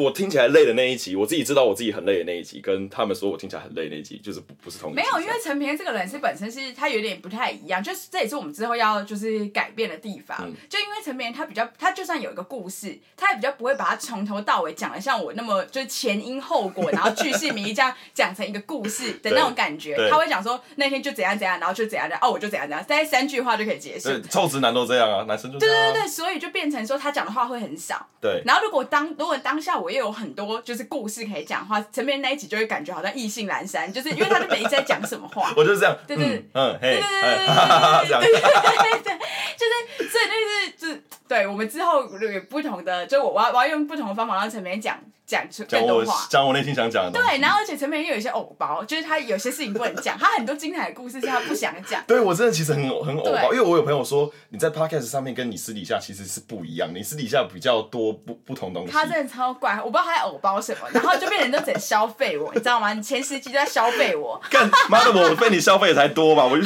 [0.00, 5.00] 我听起来累的那一集，我自己知道我自己很累的那一集，跟他们说我听起来很累的那一集，就是不不是同一集。
[5.00, 10.36] 没有，因为陈平这个人是本身是他有点不太一样，就是这也是我们之后要就是改变的地方。
[10.42, 19.96] 嗯、就因为陈平他比较，他就算有一个故事，他也比较不会把它从头到尾讲的像我那么就是前因后果，然后巨细靡遗这样讲成一个故事的那种感觉。
[20.08, 24.08] 他会讲说那天就怎样怎样，然后就怎样怎样，哦，我就怎样怎样，大概三句话就可以结束。
[24.30, 28.08] 臭直男都这样啊，男生就这样、啊、对对对，所以就变成说他讲的话会很少。
[28.20, 28.42] 对。
[28.44, 35.52] 然后如果当如果当下我也有很多就是故事可以讲话，陈明那一集就会感觉好像意兴阑珊，就是因为他就每一在讲什么话。
[35.56, 39.18] 我就是这样，对对，嗯，嘿，对对对对对对对对，
[39.58, 40.24] 就是所以
[40.78, 47.20] 就是就对我们之后有不同的，就我我要我要用不同的方法让陈明讲讲出更多话，讲我内心想讲的。
[47.20, 52.02] 对，然后而且陈明又有一些偶包，就是他有些事情不能讲，他很多精彩的故事是他不想讲。
[52.06, 58.92] 对我真的其实很很偶包，因为我有朋友说你在 podcast 上面跟你私底下其实是不一样，你私底下比较多不不同东西。
[58.92, 59.69] 他真的超怪。
[59.78, 62.92] 我不知道他在偶包什么，然后就变人都整消费我，你知道吗？
[62.92, 64.40] 你前十集都在消费我。
[64.50, 66.44] 干妈的，我被你消费的才多吧？
[66.44, 66.64] 我就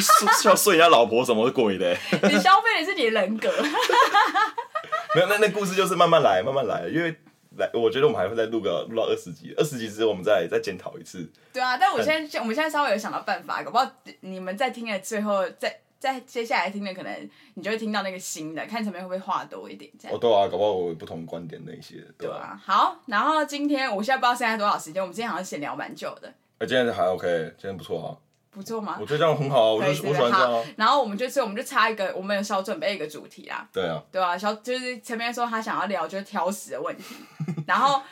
[0.48, 1.96] 要睡人家老婆什么鬼的？
[2.22, 3.50] 你消费的是你的人格。
[5.14, 7.14] 没有，那那故事就是慢慢来，慢慢来，因为
[7.56, 11.30] 来，我觉得我们还会再录个录到二十集，二十集之后我们再再检讨一次。
[11.52, 13.88] 对啊，但我现在我们现在稍微有想到办法，搞不好
[14.20, 15.72] 你们在听的最后，再
[16.04, 20.14] 再接下来听的，可能你就会听到那个新的，看前面会不会话多一点这样。
[20.14, 22.04] 哦，对啊，搞不好我有不同观点那些。
[22.18, 26.28] 对啊，好，然后今天我现在不知道剩下多少时间，我们今天好像闲聊蛮久的。
[26.28, 28.12] 哎、欸，今天还 OK，今天不错啊。
[28.50, 28.98] 不错吗？
[29.00, 30.64] 我觉得这样很好，我就我喜欢这样。
[30.76, 33.66] 然后我们就是，我们就插一个，我们有小准备一个主题啦。
[33.72, 34.00] 对啊。
[34.12, 37.16] 对啊，小就是前面说他想要聊就是挑食的问题，
[37.66, 38.02] 然后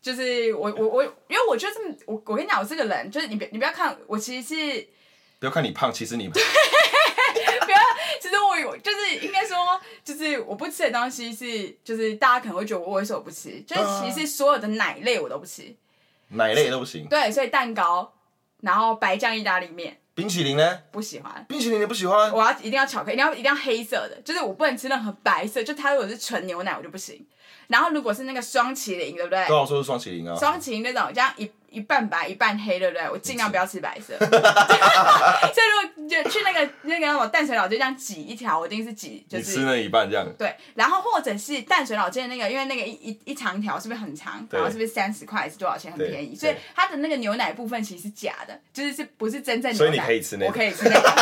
[0.00, 4.88] 就是我我我，因为我觉得这么我我跟你讲，我这个人就是你别你不要看我，其实是
[5.38, 6.28] 不要看你胖，其实你
[8.22, 9.56] 其实我有就是应该说
[10.04, 15.74] 就是我不吃的东西是就是大家可能会觉得我为什么不吃，就是其实所有的奶类我都不吃，
[16.28, 17.08] 奶类都不行。
[17.08, 18.12] 对，所以蛋糕。
[18.60, 20.78] 然后白酱意大利面，冰淇淋呢？
[20.92, 21.44] 不喜欢。
[21.48, 22.30] 冰淇淋你不喜欢？
[22.32, 27.26] 我要一定要巧克力，一定要一定要黑色的，就是我不能吃任何白色，就它如果是纯牛奶我就不行。
[27.66, 29.44] 然后如果是那个双麒麟，对不对？
[29.48, 30.36] 对我说是双麒麟啊。
[30.36, 31.50] 双麒麟那种这样一。
[31.72, 33.08] 一半白一半黑，对不对？
[33.10, 34.16] 我尽量不要吃白色。
[34.20, 39.50] 所以如果就去那个那个什么淡水老街这样挤一条，我一定是挤就是。
[39.50, 40.26] 你吃那一半这样。
[40.38, 44.46] 对，然后或者是淡水老街那个，因为那个一一一长条是不是很长？
[44.50, 45.90] 然后是不是三十块还是多少钱？
[45.92, 46.36] 很便宜。
[46.36, 49.76] 所以它的那个牛奶部分其实是假的，就是是不是真正牛奶？
[49.78, 50.46] 所以你可以吃那个。
[50.46, 51.12] 我可以吃那个。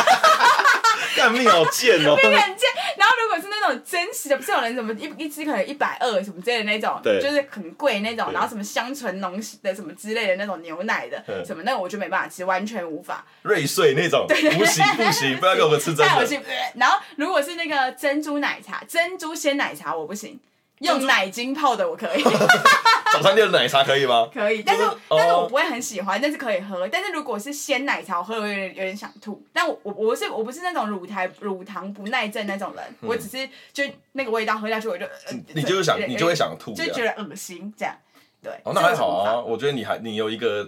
[1.17, 2.15] 干命好贱哦！
[2.21, 2.69] 命 很贱。
[2.97, 13.25] 然后如果是那种真实的，不是有人什么一一支可能一百二什么之类的那种，就是很贵那种，然后什么香醇浓的什么之类的那种牛奶的什么，那个我就没办法吃，完全无法。
[13.43, 16.07] 瑞穗那种，对，不行不行，不要给我们吃 真的。
[16.07, 16.41] 太恶心。
[16.75, 20.39] 然后如果是那个珍珠奶茶，珍珠鲜奶茶我不行。
[20.81, 22.23] 用奶精泡的我可以，
[23.13, 24.27] 早餐店的奶茶可以吗？
[24.33, 26.87] 可以，但是但是我不会很喜欢，但是可以喝。
[26.87, 29.43] 但是如果是鲜奶茶，我喝有点有点想吐。
[29.53, 35.05] 但我我我是我不是那种乳台乳糖不耐症那种人，我只是就那个味道喝下去我就，
[35.53, 37.95] 你就是想你就会想吐，就觉得恶心这样。
[38.41, 40.67] 对，哦，那还好啊，我觉得你还你有一个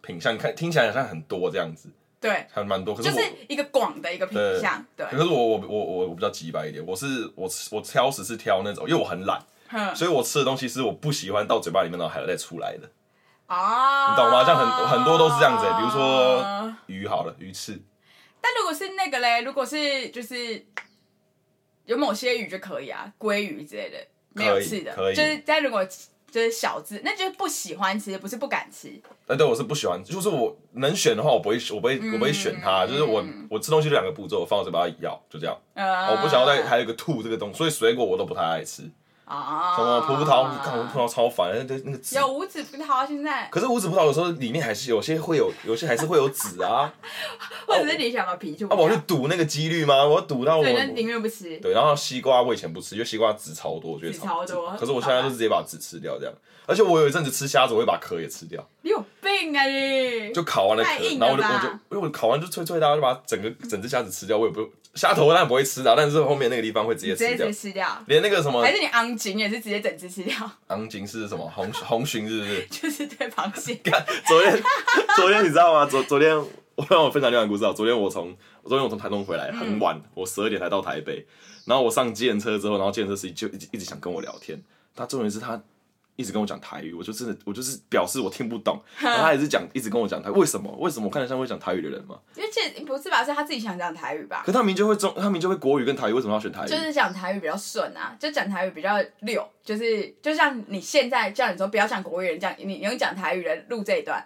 [0.00, 1.88] 品相，看听起来好像很多这样子，
[2.20, 5.06] 对，还蛮多，可是就是一个广的一个品相，对。
[5.06, 9.40] 可是我我我我我比较直白一点，我是我我挑食是挑那种，因为我很懒。
[9.94, 12.90] 所以我吃的东西是我不喜欢到嘴巴里面然后还要再出来的
[13.46, 14.44] 啊，你懂吗？
[14.44, 17.80] 像很很多都是这样子，比如说鱼好了，鱼翅。
[18.40, 20.64] 但如果是那个嘞，如果是就是
[21.84, 23.96] 有某些鱼就可以啊，鲑鱼之类的
[24.32, 25.14] 没有刺的，可以。
[25.14, 28.88] 就是但如果就是小只，那就是不喜欢吃，不是不敢吃。
[29.26, 32.86] 哎，对，我是不喜欢，就是我能选的话，我不会，我不会，我不会选它。
[32.86, 35.54] 就是我我吃东西就两个步骤，放到嘴巴里咬，就这样。
[35.76, 38.90] 我不想要再还有一个吐这个东西，所以水果我都不太爱吃。
[39.24, 40.48] 啊，什么葡萄？
[40.62, 42.16] 看我葡萄超烦，那那个籽。
[42.16, 43.48] 有无籽葡萄现在。
[43.50, 46.92] 可是无籽葡萄有时候里面还是有些会有，有些还是会有籽啊。
[47.66, 48.68] 或者是你想把皮就。
[48.68, 50.04] 啊，我去赌那个几率吗？
[50.04, 50.64] 我赌到我。
[50.64, 51.56] 对，宁愿不吃。
[51.58, 54.70] 对，然后西瓜我以前不吃，因为西瓜籽超多，我觉得超多。
[54.76, 56.34] 可是我现在就直接把籽吃掉，这样。
[56.66, 58.64] 而且我有一阵子吃虾子，我会把壳也吃掉。
[58.82, 60.32] 你有病啊你！
[60.32, 64.68] 就烤完了壳，然后我就我就因为我烤完就脆脆的，就把整个整只虾子吃掉，我也不。
[64.94, 67.46] 虾头当然不会吃的，但是后面那个地方会直接吃掉。
[67.46, 68.02] 直接吃掉。
[68.06, 68.60] 连那个什么？
[68.62, 70.34] 还是你昂颈也是直接整只吃掉？
[70.68, 71.50] 昂颈是什么？
[71.54, 72.66] 红红鲟是不是？
[72.70, 73.74] 就是对螃蟹。
[73.76, 74.62] 看昨天，
[75.16, 75.86] 昨天你知道吗？
[75.86, 76.36] 昨昨天
[76.74, 77.72] 我让我分享另外一个故事啊。
[77.72, 81.26] 昨天我从昨天我从台东回来很晚，嗯、我十二点才到台北，
[81.64, 84.62] 然后我上计程车之后，然后计程车司机就一直一直想跟我聊天。
[84.94, 85.62] 他重点是他。
[86.16, 90.70] 一直跟我讲台语，我就真的，我就是表示我听不懂， 然后他也是讲，一直跟我讲台，为什么？
[90.78, 92.18] 为什么我看得像会讲台语的人吗？
[92.36, 93.24] 因为这不是吧？
[93.24, 94.42] 是他自己想讲台语吧？
[94.44, 96.68] 可他明就会中，他明就会国语跟台语，为什么要选台语？
[96.68, 104.24] 就是讲台语比较顺啊，就讲台语比较溜，就是就像你现在叫你说不要讲国语人，讲你你用讲台语来录这一段。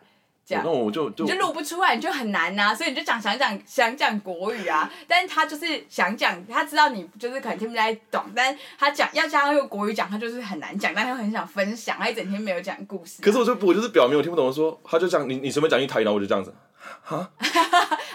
[0.48, 13.24] 那我就就你就录不出来，你就很难呐、啊，所以你就讲想讲想讲国语啊，但是他就是想讲，他知道你就是可能听不太懂，但是他讲要加上用国语讲，他就是很难讲，但他又很想分享，他一整天没有讲故事、啊。
[13.24, 16.54] 可是我就我就是表明我听不懂，我说他就这样，你你随便讲一台语，然后我就这样子，
[17.08, 17.30] 哈，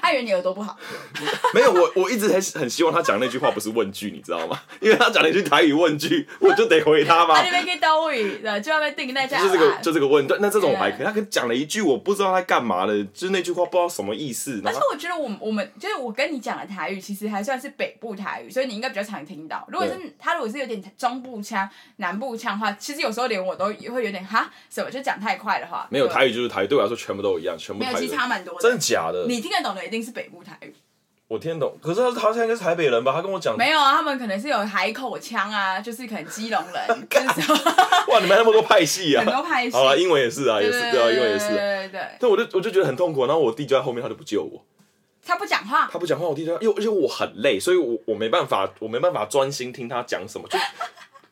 [0.02, 0.78] 他以为你耳朵不好。
[1.56, 4.60] 没有，我我一直很很希望他讲那句话不是问句，你知道吗？
[4.82, 7.36] 因为他讲了一句台语问句，我就得回他嘛。
[7.36, 9.42] 啊，你没给到位，就要被定那家。
[9.42, 11.06] 就这个，就这个问，那这种我还可以。
[11.06, 14.62] 他可讲了一句我不知道他干嘛的，就是那句话不知道什么意思。
[14.66, 19.66] 而且我觉得我们我们就是我跟你讲的台语，其实还算是北部台语，所以你应该比较常听到。
[19.72, 25.88] 如果是他如果是有点中部腔、南部腔的话，其实有时候连我都会有点哈什么，就讲太快的话。
[25.90, 27.94] 没有台语就是台语，对我来说全部都一样，全部台语。
[27.94, 28.60] 没有，其实差蛮多的。
[28.62, 29.26] 真的假的？
[29.28, 30.74] 你听得懂的一定是北部台语。
[31.28, 33.14] 我听得懂，可是他他现在是台北人吧？
[33.14, 37.08] 他跟我讲没有啊，他们可能是有海口腔啊，就是可能基隆人。
[37.10, 37.54] 就是
[38.12, 39.24] 哇，你们那么多派系啊！
[39.24, 39.72] 很多派系。
[39.72, 41.48] 好了，英文也是啊，也是对啊，英文也是。
[41.48, 42.02] 对对对。
[42.20, 44.62] 但，我就我就觉得很痛苦，然后我弟就在后面，他就不救我。
[45.26, 45.88] 他不讲话。
[45.90, 50.46] 他不讲话，我弟就因为而且我很累，所以我我没办法，我没办法专心听他讲什么。
[50.50, 50.60] 就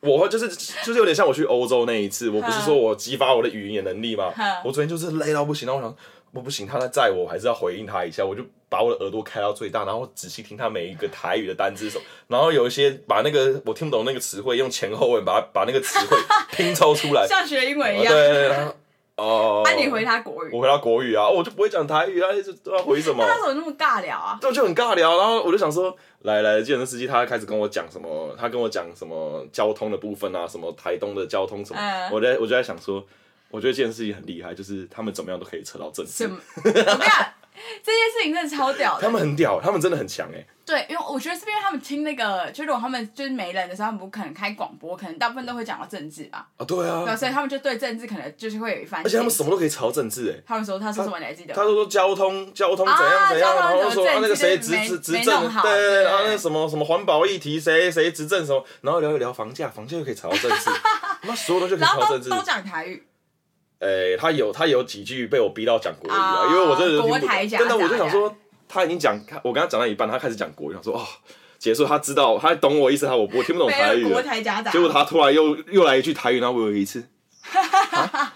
[0.08, 0.48] 我就是
[0.82, 4.32] 就是有点像我去欧洲那一次，我不是说我激发我的语言能力嘛？
[4.64, 5.94] 我昨天就是累到不行，然后我想。
[6.32, 8.24] 我不行，他在载我，我还是要回应他一下。
[8.24, 16.16] 我就把我的耳朵开到最大，然后仔细听他每一个台语的单字手，然后有一些把那个我听不懂那个词汇，用前后文把它把那个词汇
[16.52, 18.14] 拼凑出来，像学英文一样。
[18.14, 18.56] 对对对。
[19.16, 19.62] 哦。
[19.64, 20.50] 那、啊、你回他国语？
[20.52, 22.28] 我回他国语啊，我就不会讲台语啊，
[22.84, 23.26] 回什么？
[23.26, 24.38] 他怎么那么尬聊啊？
[24.40, 25.18] 对，就很尬聊。
[25.18, 28.32] 然后我就想说，来来，计程车司机他开始跟我讲什么？
[28.38, 30.46] 他跟我讲什么交通的部分啊？
[30.46, 31.80] 什么台东的交通什么？
[31.82, 33.04] 嗯、我在我就在想说。
[33.50, 36.12] 我觉得这件事情很厉害，就是他们怎么样都可以扯到政治。
[36.12, 36.38] 怎么？
[36.56, 36.96] 我跟你讲，
[37.82, 39.02] 这件事情真的超屌的。
[39.02, 40.46] 他们很屌，他们真的很强哎。
[40.64, 46.46] 对，因为我觉得是因为他们听那个，就如果他们就是没人的时候，他们不可能开广播，可能大部分都会讲到政治吧。
[46.56, 47.04] 啊，对啊。
[47.04, 49.02] 对，所以他们就对政治可能就是会有一番。
[49.04, 50.40] 而且他们什么都可以吵政治哎。
[50.46, 51.52] 他们说，他说什么你还记得？
[51.52, 60.70] 他说说交通交通怎样怎样，然后说那个谁执执执政，对，然后那什么什么环保议题谁谁执政什么，然后聊一聊房价，房价又可以扯到政治，
[61.26, 62.30] 那所有东西可以吵政治。
[62.30, 63.04] 都讲台语。
[63.80, 67.28] 诶、欸，他有他有几句被我逼到讲国语啊，因为我真的听不懂。
[67.48, 68.34] 真的，我就想说，
[68.68, 71.06] 他已经讲，我跟他讲到一半，他开始讲国语，想说哦，
[71.58, 74.06] 结束，他知道，他懂我意思，他我我听不懂台语。
[74.06, 74.70] 国台夹杂。
[74.70, 77.02] 结果他突然又又来一句台语，然后我有一次，
[77.90, 78.29] 啊，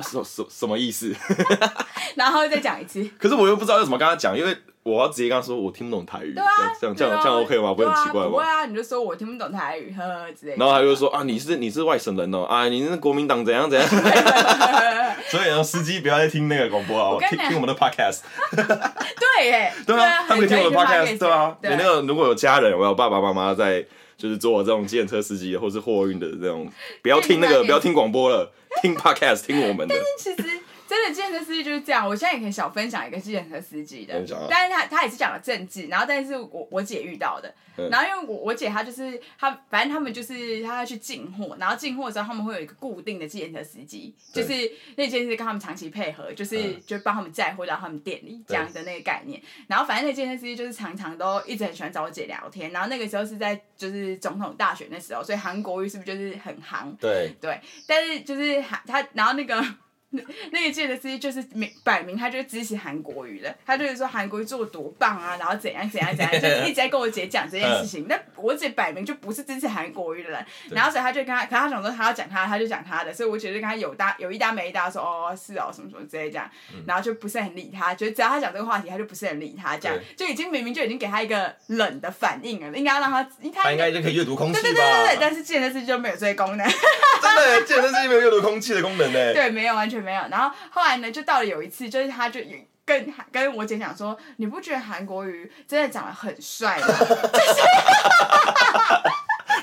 [0.00, 1.14] 什什什么意思？
[2.16, 3.02] 然后再讲一次。
[3.18, 4.56] 可是我又不知道要怎么跟他讲，因为。
[4.84, 6.34] 我要直接跟他说，我听不懂台语。
[6.34, 6.48] 对啊，
[6.80, 7.72] 这样这样这样 OK 吗？
[7.72, 8.30] 不会很奇怪吗？
[8.30, 10.58] 不会啊，你就说我听不懂台语，呵呵之类的。
[10.58, 13.88] 然后他就说啊，你是你是外省人哦，啊，你是国民党怎样怎样。
[15.30, 18.22] 所以呢司机不要再听那个广播啊，听听我们的 podcast。
[18.56, 19.72] 对耶。
[19.86, 21.56] 对啊，他们听我们的 podcast，对啊。
[21.62, 26.70] 你那个如果有家人，我有爸爸妈妈在，就是做这种计程车司机或是货运的这种，
[27.02, 29.94] 不要听那个，不要听广播了，听 podcast，听我们的。
[30.18, 30.60] 其实。
[30.92, 32.06] 真的，计程车司机就是这样。
[32.06, 37.54] 我现在也可以小分享一个计程车司机的，但是他他也是讲了政治，然后但是我我姐遇到的，
[37.90, 44.52] 然后因为我我姐她就是她，反正他们就是她要去进货，然后进货的时候他们会有一个固定的计程车司机，就是
[44.96, 49.40] 那件事跟他们长期配合，就是就帮他们载货到他们店里这样的那个概念。
[49.68, 56.94] 然后反正那计程车司机就是常常都一直很喜欢找我姐聊天，然后那个时候是在就是总统大选的时候，所以韩国瑜是不是就是很行？
[57.00, 59.64] 对对，但是就是韩他然后那个。
[60.52, 68.06] 那个届的司机就是明摆明，他就是支持韩国语的，他就是说韩国瑜做多棒啊，然后怎样怎样怎样，就一直在跟我姐讲这件事情。
[68.08, 76.50] 那我姐摆明就不是支持韩国语的人，然后所以他就跟他，可他想说他要讲他，他就讲他的，所以我姐就跟他有搭有一搭没一搭说哦是哦什么什么之类这样，
[76.86, 83.22] 然后就不是很理他，就只要他讲这个话题，他就不是很理他，这样就已经明明就已经给他一个冷的反应了，应该要让他，
[83.54, 84.60] 他应该就可以阅读空气吧？
[84.60, 86.66] 对对对对对，但是计程车司机就没有这个功能，
[87.22, 89.32] 真的，计程车司机没有阅读空气的功能呢？
[89.32, 90.82] 对，没有完全没有，然后后。
[90.82, 92.40] 来呢，就到了有一次，就是他就
[92.84, 96.86] 跟跟我姐讲说，你不觉得韩国瑜真的长得很帅吗？
[96.88, 97.14] 就是，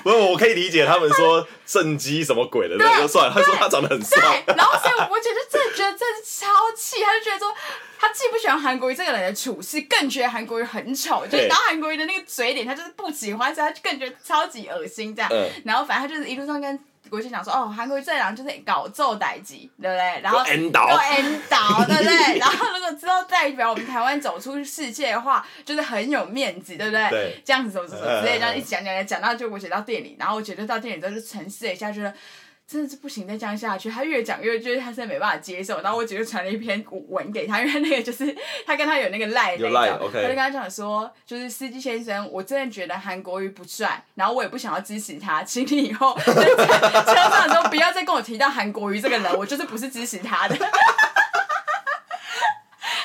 [0.02, 3.34] 不是，我可以理解他们说正畸什么鬼的，那就算了。
[3.34, 7.54] 他说他长得很帅，然后所以我姐就真的觉得这是超气，他就觉得说，
[7.98, 15.30] 他既不喜欢韩国瑜这个人的处事，更觉得韩国瑜很丑，就是然后韩国瑜的那个嘴脸，他就是不喜欢，所以他就更觉得超级恶心这样。
[15.30, 16.80] 嗯、然后反正他就是一路上跟。
[17.10, 20.20] 我就想说，哦，韩国瑜这样就是搞揍代志，对不对？
[20.22, 20.86] 然后又 end 倒，
[21.86, 22.38] 对不对？
[22.38, 27.08] 然后如果之后代表我们台湾走出世界的话，就是很有面子，对不对？
[27.10, 27.42] 对。
[27.44, 32.12] 这样子什么什么之类，这样一讲讲讲到就我姐到店里，然后我姐就到店里之后就沉思了一下，觉得。
[32.70, 35.80] 真的是不行，再这样下去，他越讲越觉得他现在没办法接受。
[35.80, 38.32] 然后我姐就传了一篇文给他，因为那个就是
[38.64, 50.54] 他跟他有那个赖那种，他就跟他讲说，就是司机先生，我真的觉得韩国瑜不帅，然后我也不想要支持他，请你以后在车上的时候不要再跟我提到韩国瑜这个人，我就是不是支持他的。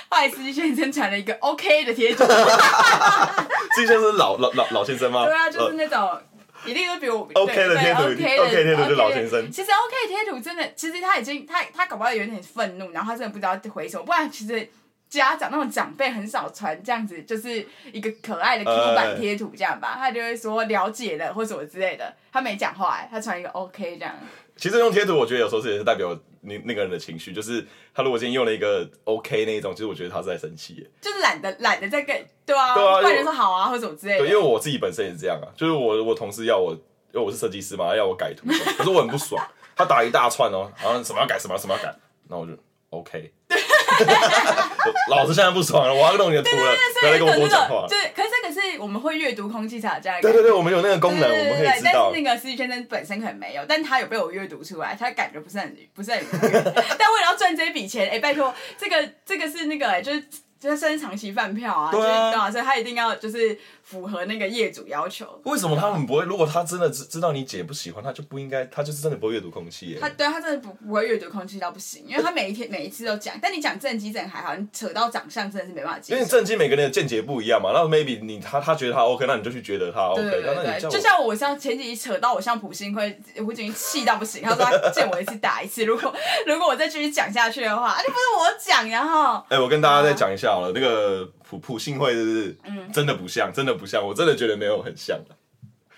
[0.09, 2.23] 后来司机先生传了一个 OK 的贴图。
[3.73, 5.25] 司机先生是老老老老先生吗？
[5.25, 6.21] 对啊，就是那种。
[6.65, 9.51] 一定都比我 OK 的贴图，OK 贴图就老先生。
[9.51, 14.03] 其实 OK 贴图真的，其实他已经他他搞不好有点愤怒，然后他真的不知道回什么。
[14.03, 14.69] 不然其实
[15.07, 24.15] 家长那种长辈很少传这样子，就是一个可爱的 Q 版贴图这样吧，他就会说了解了或什么之类的，他没讲话欸，他传一个 OK 这样。
[24.55, 32.15] 其实用贴图，我觉得有时候是也是代表你那个人的情绪，就是他如果今天用了一个 OK 那一种，其实我觉得他是在生气，就是懒得懒得再跟
[32.45, 34.19] 对啊，对啊，或者说好啊或者什么之类的。
[34.19, 36.71] 对，因为我自己本身也是这样啊，就是我我同事要我，
[37.11, 41.93] 因为我是设计师嘛，要我改图，可是我很不爽， 他打一大串哦，然后什么要改什么什么要改，
[42.29, 42.53] 那我就
[42.91, 43.33] OK。
[45.09, 47.85] 老子现在不爽了，我要弄你的图了，不要再跟我多讲话。
[47.87, 50.19] 对，可是这个是我们会阅读空气吵架。
[50.21, 52.11] 对对对，我们有那个功能，我们可以知道。
[52.11, 56.61] 但是那个司机先生本身可能没有，但他有被我阅读出来，他感觉不是很不是很愉悦。
[56.73, 60.23] 但为了要赚这笔钱，哎、欸，拜托，这个这个是那个、欸，就是
[60.65, 63.57] 就是算是长期饭票啊，对啊，对啊，所以他一定要就是。
[63.85, 65.39] 符合那个业主要求。
[65.43, 66.25] 为什么他们不会？
[66.25, 69.99] 如果他真的知知道你姐不喜欢，他就不应该，他就是真的不会阅读空气耶。
[70.01, 73.35] 他对他真的不不会阅读空气到不行，因为他每一天每一次都讲。
[73.39, 76.17] 但你讲正机正还好，你扯到长相真的是没办法接受。
[76.17, 80.23] 因为正机每个人的见解不一样嘛，那 maybe 你他他觉得他 OK，那你就去觉得他 OK。
[80.23, 84.41] 对对对，就像我像前几集扯到我像朴信惠，我已经气到不行。
[84.41, 86.11] 他说他见我一次打一次，如果
[86.47, 89.35] 如果我再继续讲下去的话，就不是我讲，然后。
[89.49, 91.31] 哎、欸，我跟大家再讲一下好了，那个。
[91.47, 92.57] 朴朴信惠是不是？
[92.63, 95.15] 嗯，真的不像，真的不像，我真的觉得没有很像。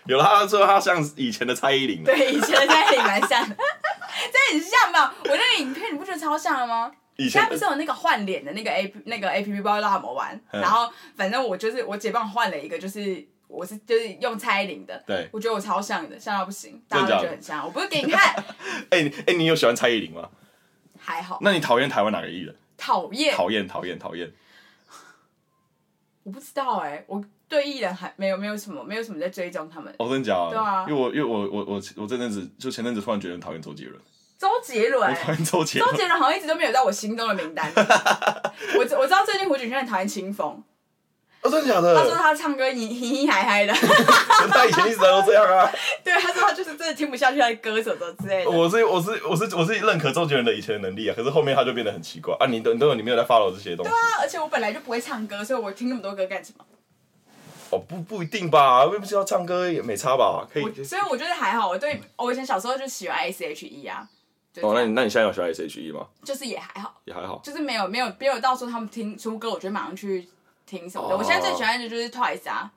[0.06, 5.16] 有了他说他像以前的蔡依林，对，以前的蔡依林蛮像的， 这很像吧？
[5.24, 6.92] 我那个影片你不觉得超像了吗？
[7.16, 10.38] 以前他不是有那个换脸的那个 A P 那个 A P P，不知道他有没有玩。
[10.52, 17.66] 然后反正我就是我姐帮我换了一个，就是我是就是用蔡依林的，对，我觉得我超像的，像到不行，大家都觉得很像。
[17.66, 18.36] 我不是给你看。
[18.92, 20.30] 哎哎、你有喜欢蔡依林吗？
[21.00, 21.40] 还好。
[21.42, 22.54] 那你讨厌台湾哪个艺人？
[22.78, 24.30] 讨厌，讨厌，讨厌，讨厌。
[26.28, 29.96] 我不知道哎、欸，我对艺人还没有没有什么没有什么在追踪他们。
[29.98, 30.50] 哦，真的假的？
[30.50, 33.98] 对啊，因为我因为我我我我这阵子就前阵子突然觉得很讨厌周杰伦。
[34.38, 35.90] 周杰伦，我讨厌周杰伦。
[35.90, 37.72] 周杰伦好像一直都没有在我心中的名单。
[38.76, 40.62] 我我知道最近胡景轩很讨厌青峰。
[41.48, 41.96] 哦，真的假的？
[41.96, 43.74] 他说他唱歌嘻嘻嗨嗨的。
[44.52, 45.72] 他以前一直都这样啊。
[46.04, 48.52] 对，他说他就是真的听不下去他的歌手的之类的。
[48.52, 52.46] 我是我是我是我是认可周杰伦的以前的能力啊，可是后面他就变得很奇怪啊。
[52.48, 53.92] 你等等，你没有在 follow 这些东西。
[53.92, 56.66] 对啊，而且我本来就不会唱歌，所以我听那么多歌干什么？
[57.70, 60.84] 哦，不不一定吧，我也不知道唱歌也没差吧，可以。
[60.84, 64.08] 所以我觉得还好，我对我以前小时候就喜欢 S H E 啊。
[64.62, 66.08] 哦，那你那你现在有喜欢 S H E 吗？
[66.24, 70.28] 就是也还好，也还好，就是没有没有没有到时候他们听出歌，我就马上去
[70.68, 71.16] 听什么的。
[71.16, 72.70] 哦、我现在最喜欢的就是 Twice 啊，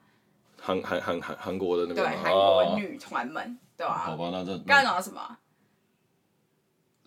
[0.59, 4.01] 韩韩韩韩韩国的那个对韩国女团们，对吧、啊？
[4.07, 5.21] 好吧，那这刚刚讲到什么？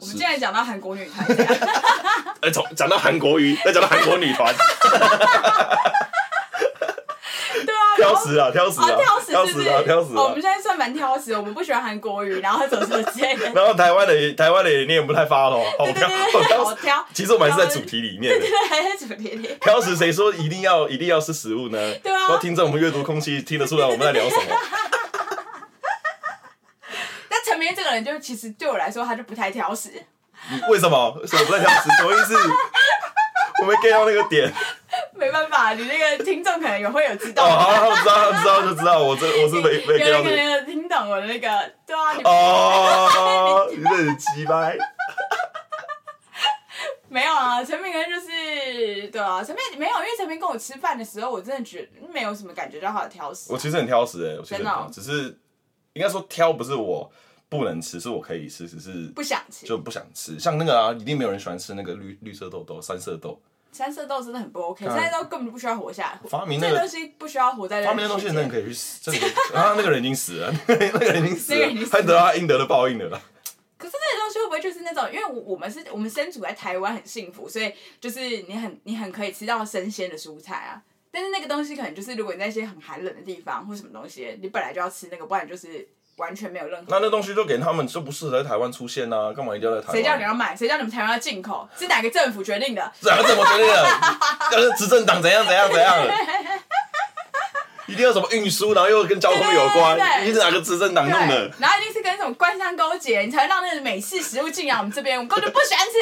[0.00, 1.24] 是我们现在讲到韩国女团，
[2.42, 4.54] 哎，从讲到韩国语，再讲到韩国女团。
[7.96, 8.86] 挑食啊，挑食啊，
[9.30, 10.22] 挑食啊，挑食啊！
[10.22, 13.48] 我们现在算蛮挑食，我们不喜欢韩国语，然后怎么怎么之类的。
[13.54, 16.08] 然后台湾的台湾的也念不太发 咯，好挑，
[16.62, 17.06] 好挑。
[17.12, 19.56] 其实我们还是在主题里面，对对对，还在主题里。
[19.60, 21.94] 挑食谁说一定要一定要是食物呢？
[22.02, 22.30] 对啊。
[22.30, 24.42] 要听着我们阅读空气，听得出来我们在聊什么。
[27.28, 29.90] 但陈明这个人，就其实对我来说，他就不太挑食。
[30.68, 31.20] 为什么？
[31.26, 31.88] 什么不太挑食？
[31.98, 32.34] 什么意思？
[33.62, 34.52] 我没 get 到那个点。
[35.24, 37.44] 没办法，你那个听众可能也会有知道。
[37.44, 39.98] 哦，好，知道，知道就知道，我这我是没没。
[39.98, 44.76] 有人听懂我的那个，对啊，你哦，你这很鸡掰。
[47.08, 53.50] 没有啊，陈明恩就是对啊，陈明没有，因为陈明跟我吃饭的时候，我真的觉得没有什么感觉到他的挑食。
[53.50, 55.38] 我其实很挑食哎，我其实很挑，只是
[55.94, 57.10] 应该说挑不是我
[57.48, 60.38] 不能吃，是我可以吃，只是不想吃，就不想吃。
[60.38, 63.40] 像那个啊，一定没有人喜欢吃那个绿绿色豆豆、三色豆。
[63.74, 66.20] 三色豆真的很不 OK，三色豆根本就不需要活下来。
[66.28, 67.84] 发明那个东西不需要活在。
[67.84, 69.26] 发明那东西真的可以去死，真的。
[69.52, 73.20] 然后那个人已经死了，那个人已经死了，他得到他应得的报应了。
[73.76, 75.12] 可是那个东西会不会就是那种？
[75.12, 80.80] 因为我们是我们身处在台湾很幸福，所以就是你很你很可以吃到生鲜的蔬菜啊。
[81.10, 85.86] 但是那个东西可能就是如果你在一些很寒冷的地方或什么东西，你本来就要吃那个，不然就是。
[86.16, 86.86] 完全没有任何。
[86.88, 89.96] 那那东西就给他们，就不适合在台湾出现呐、啊，干嘛一定要在台湾？
[89.96, 90.56] 谁叫你要买？
[90.56, 91.68] 谁叫你们台湾要进口？
[91.78, 92.92] 是哪个政府决定的？
[93.00, 93.88] 是哪个政府决定的？
[94.52, 95.96] 要 是执政党怎样怎样怎样？
[97.86, 99.98] 一定要什么运输，然后又跟交通有关？
[100.24, 101.50] 你是哪个执政党弄的？
[101.58, 105.92] 然后一定是跟什么官商勾结，你才会让那个美式食物进来我们这边，我们根本就不喜欢吃。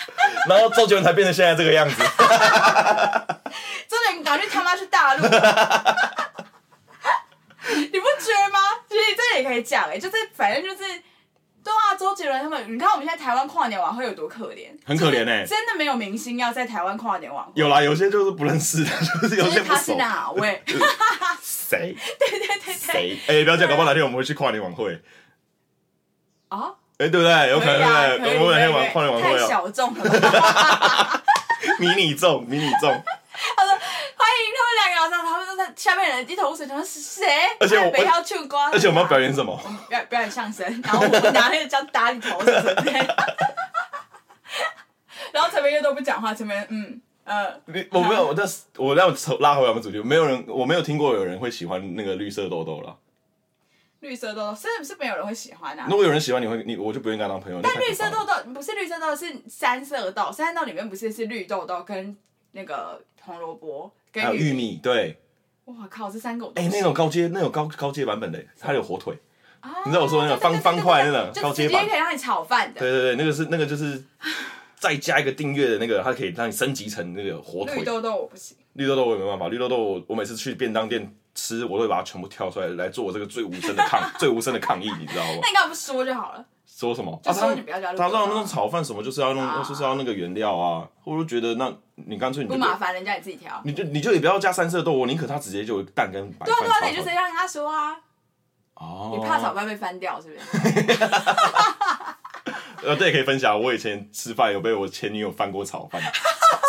[0.48, 1.96] 然后周杰伦才变成现在这个样子。
[3.86, 5.28] 周杰伦赶去他妈去大陆。
[7.74, 8.58] 你不觉得吗？
[8.88, 10.82] 其实这也可以讲哎、欸，就是反正就是，
[11.64, 17.52] 对啊，周杰伦他们，你看我们现在台湾跨年晚会有多可怜，很可怜哎、欸，真的没有明星要在台湾跨年晚会。
[17.54, 18.90] 有啦，有些就是不认识的，
[19.22, 19.74] 就是有些不熟。
[19.74, 20.62] 他是哪位？
[21.42, 21.96] 谁？
[22.18, 22.74] 对对对对。
[22.74, 23.18] 谁？
[23.26, 25.02] 哎、欸，不要讲，搞不好哪天我们会去跨年晚会。
[26.48, 26.74] 啊？
[26.98, 27.50] 哎、欸，对不对？
[27.50, 28.38] 有可能对不对？
[28.38, 31.22] 我们哪天晚跨年晚会太小众了。
[31.78, 32.90] 迷你众，迷你众。
[33.56, 37.24] 他说欢迎他们两个，然后他们都在下面人一头雾水，他们是谁？
[37.60, 39.56] 而且我北漂秋瓜，而且我们要表演什么？
[39.88, 42.50] 表表演相声，然后我们拿那个这样打你头，是？
[45.32, 47.60] 然后陈明月都不讲话，陈明嗯呃，
[47.90, 52.96] 我没有，但是我让拉回我们主题，没有人，我没有听过有人会喜欢那个绿色豆豆了。
[54.00, 55.86] 绿色豆豆是不是没有人会喜欢啊？
[55.90, 57.60] 如果有人喜欢，你会你我就不愿意跟他当朋友。
[57.62, 60.30] 但绿色豆豆不是绿色豆豆，是三色豆。
[60.32, 62.16] 三色豆里面不是是绿豆豆跟
[62.52, 65.20] 那个红萝卜跟玉米，对。
[65.66, 69.16] 哇靠，这三个哎，那种高阶那种高高阶版本的，它有火腿。
[69.84, 72.78] 你知道我说那个方方块那种高阶版，可以让你炒饭的。
[72.78, 74.00] 对对对，那个是那个就是
[74.76, 77.78] 再加一个订阅的那个，它可以让你升级成那个火腿。
[77.78, 79.48] 绿豆豆我不行，绿豆豆我也没办法。
[79.48, 85.38] 绿豆豆我我每次去便当店吃，我都会把它全部挑出来来做我这个最无声的抗 最无声的抗议，你知道吗？
[85.42, 86.44] 那你干嘛不说就好了？
[86.76, 87.18] 说什么？
[87.22, 88.10] 就说你不要加绿豆豆。
[88.10, 90.86] 他说那种炒饭什么就是要弄，就是要那个原料啊。
[91.04, 93.58] 我就觉得那你干脆你不麻烦人家，你自己调。
[93.64, 96.46] 你就你就也不要加三色豆，我宁可他直接就蛋跟白饭。
[96.46, 97.96] 对啊对啊，你就直接让他说啊。
[98.74, 99.16] 哦。
[99.18, 100.40] 你怕炒饭被翻掉是不是？
[102.86, 103.60] 呃，这也可以分享。
[103.60, 106.00] 我以前吃饭有被我前女友翻过炒饭。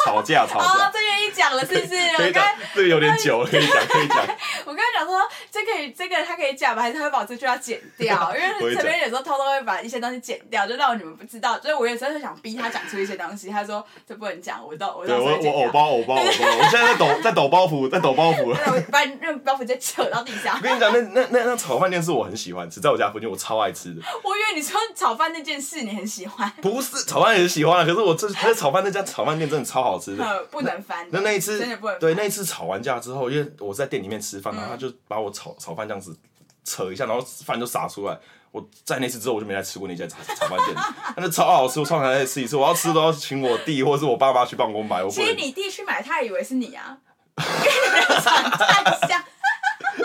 [0.06, 0.66] 吵架，吵架。
[0.66, 2.16] 哦，这愿意讲了，是不是？
[2.16, 4.18] 可以讲，这个有点久了，可以讲，可以讲。
[4.66, 5.20] 我跟他讲说，
[5.52, 6.82] 这可以，这个他可以讲吧？
[6.82, 8.16] 还是他会把这句话剪掉？
[8.34, 11.60] 因为陈边有时候偷偷会把一些东西剪掉，就让你们不知道。
[11.62, 15.18] 所以我有时候就想逼他讲出一些东西，他说这不能讲，我到我到。
[15.18, 18.84] 对，我我偶包偶包偶包，我现在在抖在抖包袱，在抖包袱了。
[18.90, 20.56] 把那个包袱直接扯到地下。
[20.56, 24.02] 我跟你讲，那那那那炒饭店是我很喜欢吃，在我家附近，我超爱吃的。
[24.24, 26.52] 我以为你说炒饭那件事你很喜欢。
[26.62, 30.24] 不是炒饭也是喜欢啊，可是我这 他的炒饭那家炒饭店真的超好吃的。
[30.50, 31.08] 不能翻。
[31.12, 31.60] 那那一次
[32.00, 36.18] 对那一次吵完架之后，因为我在店里面吃饭，然后他就把我炒炒饭这样子
[36.64, 38.18] 扯一下，然后饭就洒出来。
[38.52, 40.76] 我在那次之后我就没再吃过那家炒炒饭店，
[41.16, 42.56] 但是超好吃，我超想再吃一次。
[42.56, 45.04] 我要吃都要请我弟或者是我爸妈去帮我买。
[45.04, 46.98] 我其实你弟去买，他以为是你啊，
[47.38, 49.24] 因为你们长太像。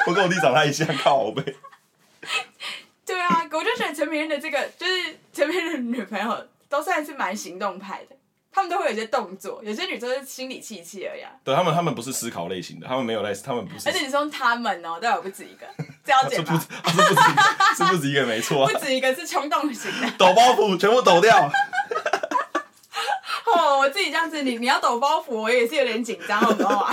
[0.07, 1.43] 我跟我弟长太像，靠北。
[1.43, 1.57] 对
[3.33, 8.17] 啊，我就觉得陈明的这个就是陈明的女朋友都算是蛮行动派的。
[8.55, 11.23] 他们都会有一些动作，有些女生是心理气气而已。
[11.43, 13.89] 对他们，他们不是思考类型的，他们没有类，他们不是。
[13.89, 15.67] 而且你说他们哦，都有不止一个，
[16.05, 16.61] 这要剪 吗？
[16.87, 17.15] 是不止
[17.79, 18.69] 是不止一个，没错。
[18.69, 21.51] 不止一个是冲动型的，抖包袱全部抖掉。
[23.57, 26.91] 哦，我自己这样子，你你要抖包袱，我也是有点紧张，好不好？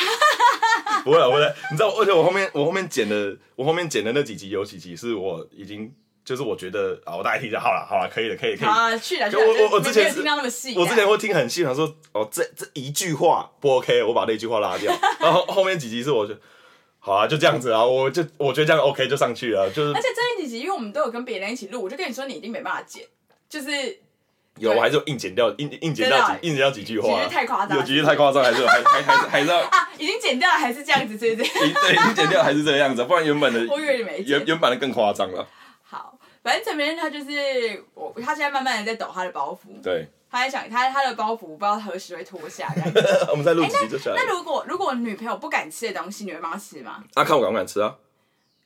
[1.04, 5.94] 不会，不会，你知道，而且我后面我后面剪的，我后面剪的那几集有几集是我已经。
[6.30, 8.68] 就是我觉得啊，我大概听一下，好了，好了，可以了，可以，可以。
[8.68, 14.96] 啊，去了，就我我我之前听到那么细，我之前会听很细，想说哦，这这一句话不 OK，我把那句话拉掉。
[15.20, 16.36] 然后后面几集是我就，
[17.00, 19.92] 好啊，就这样子啊，我就我觉得这样 OK 就上去了，就是。
[19.92, 23.04] 而且这几集，因为我们都有跟别人一起录，我就跟你说，你一定没办法剪，
[23.50, 23.98] 就是
[24.60, 31.50] 有，我还是有硬剪掉，硬硬剪掉几硬剪掉几句话，太夸张，有几句太夸张，还是还还还是还是要啊， 已经剪掉了，还是这样子，对不对？
[31.50, 35.48] 对，已经剪掉还是这个样子，不然原本的我以为你没，原原版的更夸张了。
[36.42, 39.82] 反正陈明他就是我，他现在慢慢的在抖他的包袱。
[39.84, 40.08] 对。
[40.32, 42.72] 他在想他他的包袱不知道何时会脱下。
[43.32, 44.16] 我们在录几集就下来。
[44.16, 47.04] 那如果如果女朋友不敢吃的东西，你会帮她吃吗？
[47.16, 47.96] 那看我敢不敢吃啊。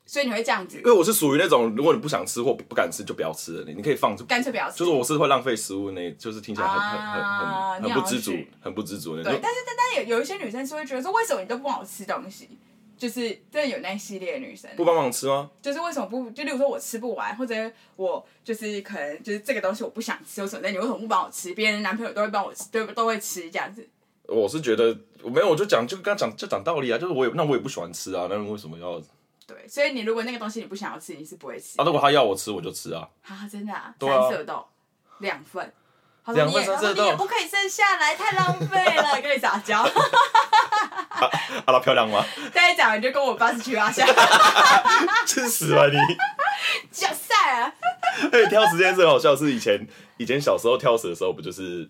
[0.06, 0.76] 所以你会这样子？
[0.80, 3.64] 因为我是属于那种，如果你不想吃或不敢吃，就不要吃了。
[3.66, 4.80] 你你可以放，干脆不要吃。
[4.80, 9.32] 就是我是会浪费食物那，就是听起来很很很很不知足，很不知足那种。
[9.32, 12.50] 对，但是但但有有一些女生是会觉得说，为什么你都不帮我吃东西？
[12.98, 15.50] 就是真的有那系列的女生不帮忙吃吗？
[15.62, 16.30] 就是为什么不？
[16.32, 17.54] 就例如说我吃不完，或者
[17.96, 20.62] 我就是可能就是这个东西我不想吃，有什么？
[20.64, 21.54] 那你为什么不帮我吃？
[21.54, 23.88] 别人男朋友都会帮我吃，都都会吃这样子。
[24.28, 29.02] 我是觉得我没有，我就讲就跟他讲就讲道理啊，就是我也那我也不喜欢吃啊，那为什么要？
[29.46, 31.84] 对，所以你如果那个东西你不想要吃，你是不会吃啊。
[31.84, 33.10] 如果他要我吃，我就吃啊。
[33.28, 34.66] 啊，真的啊，三色豆
[35.20, 35.74] 两份，
[36.28, 39.84] 两份三色豆，你也不可以剩下来，太浪费了，跟你撒娇。
[41.26, 41.30] 啊，
[41.66, 42.26] 阿拉漂亮吗？
[42.54, 44.06] 再讲你就跟我爸是七八下，
[45.26, 45.98] 吃屎吧你！
[46.92, 47.74] 假赛啊！
[48.32, 49.86] 哎，挑食这件事很好笑，是以前
[50.18, 51.88] 以前小时候挑食的时候，不就是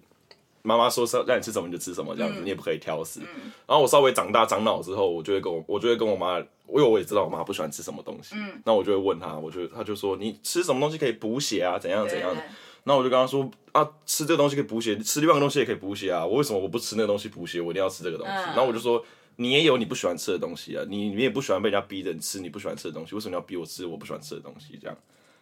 [0.61, 3.19] 妈妈说让让你吃什么你就吃什么这样子，嗯、你也不可以挑食。
[3.19, 11.77] 嗯、然后我稍微长大长脑之后，我就会跟我我就会跟我妈，因为我也知道我妈不喜欢吃什么东西，嗯，那我就会问她，我就她就说你吃什么东西可以补血啊？
[11.77, 12.41] 怎样怎样的？
[12.85, 16.25] 那我就跟她说啊，吃这个东西可以补血，吃另外一个东西也可以补血啊。
[16.25, 17.61] 我为什么我不吃那个东西补血？
[17.61, 18.33] 我一定要吃这个东西。
[18.33, 19.03] 嗯、然后我就说。
[19.35, 24.77] 你也有你不喜欢吃的东西啊，你你也不喜欢被人家逼着吃你不喜欢吃的东西，为什么要逼我吃我不喜欢吃的东西？
[24.81, 24.97] 这样，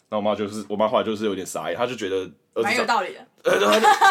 [0.08, 3.26] 那我妈就是我妈后来就是有点傻眼，她就觉得儿蛮有道理的。
[3.44, 3.58] 呃，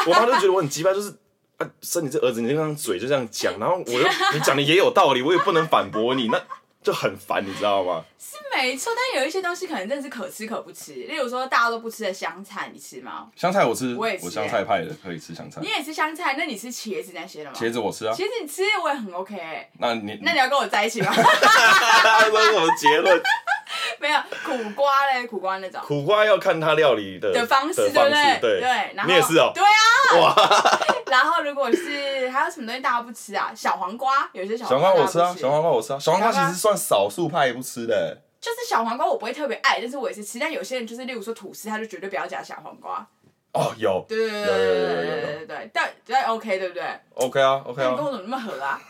[0.08, 1.10] 我妈就觉得我很鸡巴，就是
[1.58, 6.42] 啊，生你这儿子，你这张嘴就这样讲，然后我又 你讲的也有道理，我也不能反驳你，那
[6.84, 8.04] 就很烦，你知道吗？
[8.20, 10.94] 是没错，但有一些东西可能真的是可吃可不吃。
[10.94, 13.28] 例如说大家都不吃的香菜，你吃吗？
[13.36, 15.62] 香菜我吃，我也吃、欸，我香菜派的可以吃香菜。
[15.62, 16.36] 你也吃香菜？
[16.38, 17.56] 那你吃茄子那些的吗？
[17.56, 18.14] 茄子我吃啊。
[18.14, 19.70] 茄子你吃我也很 OK、欸。
[19.80, 21.12] 那你那你要跟我在一起吗？
[21.14, 21.24] 这
[22.46, 23.22] 是什么结论？
[24.00, 25.80] 没有苦瓜嘞，苦瓜那种。
[25.86, 28.40] 苦瓜要看它料理的的方式，对不对？
[28.42, 28.60] 对。
[28.60, 28.70] 对。
[28.96, 29.52] 然后你也是哦。
[29.54, 30.20] 对啊。
[30.20, 30.36] 哇。
[31.12, 33.52] 然后如果是还有什么东西大家不吃啊？
[33.54, 38.18] 小黄瓜，有些小黄瓜我吃啊，小黄瓜我吃啊，小黄瓜其实算少数派不吃的。
[38.40, 40.40] 就是小黄瓜我不会特别爱，但是我也是吃。
[40.40, 43.06] 但有些人就是，例如说吐司，他就绝对不要加小黄瓜。
[43.52, 44.06] 哦，有。
[44.08, 46.84] 对对对对对对对对对，但但 OK 对不对
[47.16, 47.90] ？OK 啊，OK 啊。
[47.92, 48.82] 你跟我怎么那么合啊？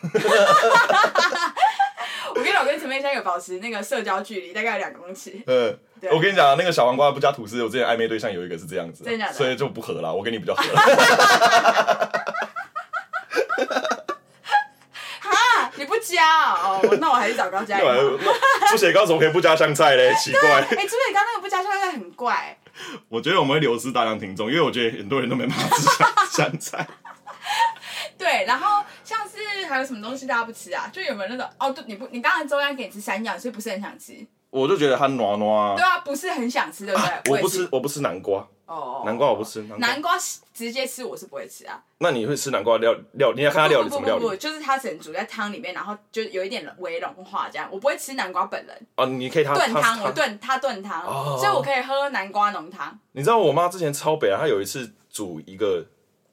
[2.30, 5.42] 我跟你讲，我跟陈佩珊有保持那个社交距离，大概有两公尺。
[5.48, 5.78] 嗯。
[6.10, 10.12] 我跟你讲，那个小黄瓜不加吐司，我之前暧昧对象有一个是这样子，真的，所以就不合了。
[10.14, 10.64] 我跟你比较合。
[15.20, 17.80] 哈你不加哦，那我还是找高加。
[18.70, 20.14] 猪血糕怎么可以不加香菜嘞？
[20.16, 20.50] 奇怪。
[20.62, 22.58] 哎，猪血糕那个不加香菜很怪。
[23.10, 25.88] 我觉得我们会流失大量听众，因为我觉得很多人都没办法吃
[26.36, 26.88] 香菜。
[28.18, 30.90] 对，然后像是还有什么东西大家不吃啊？
[30.92, 31.72] 就有没有那种哦？
[31.72, 34.14] 对，你不，你刚才中央给你吃山药，所以不是很想吃。
[34.52, 35.76] 我就觉得它糯糯。
[35.76, 37.32] 对啊，不是很想吃，对不对？
[37.34, 38.48] 我不吃，我不吃南瓜。
[38.68, 39.62] 哦，南瓜我不吃。
[39.80, 40.12] 南瓜
[40.54, 41.82] 直接吃我是不会吃啊。
[41.98, 43.34] 那你会吃南瓜料料？
[43.36, 44.22] 你要看它料理什么料理？
[44.22, 47.68] 不不不，就是它只能煮在汤里面，然后就有一点微融化这样。
[47.72, 48.88] 我不会吃南瓜本人。
[48.96, 51.04] 哦，你可以它炖汤，我炖它炖汤，
[51.38, 52.98] 所以我可以喝南瓜浓汤。
[53.14, 55.86] 你知道我妈之前超北啊，她有一次煮一个。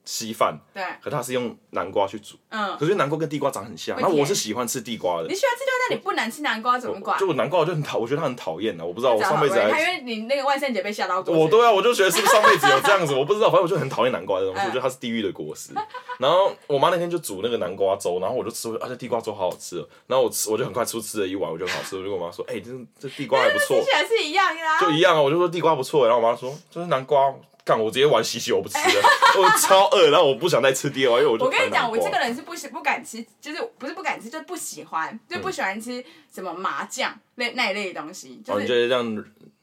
[0.05, 5.29] 稀饭，对，可她是用南瓜去煮，嗯，可是南瓜跟地瓜长很像，那我是喜欢吃地瓜的。
[5.29, 7.18] 你喜欢吃地瓜，那你不难吃南瓜怎么管？
[7.18, 11.36] 就我南瓜我就很讨，我觉得它很讨厌啊，我不知道我上辈子还，因为你那个万圣节被吓到过。
[11.36, 15.72] 我对啊，我就觉得是不是上辈子有这样子， 我不知道，反正我就很讨厌南瓜这东西，我觉得它是地狱的果实。
[16.18, 19.76] 然后我妈那天就煮那个南瓜粥，然后我就吃，而且地瓜粥好好吃，
[20.07, 22.70] 然后我吃，我就很快出吃了一碗，我就很好吃，我就跟我妈说，哎，这
[23.01, 27.34] 这地瓜还不错， 吃起来是一样的，就一样啊，我就说地瓜不错，然后我妈说这是南瓜。
[27.77, 29.03] 我直接玩洗洗，我不吃了，
[29.37, 31.45] 我超饿，然后我不想再吃第二碗，因为我就。
[31.45, 38.41] 我跟你讲，我这个人是不喜不敢吃，就是不是不敢吃，就是不喜欢，就不喜欢吃什么麻酱那那一类的东西。
[38.45, 39.05] 就是、哦，你觉得这样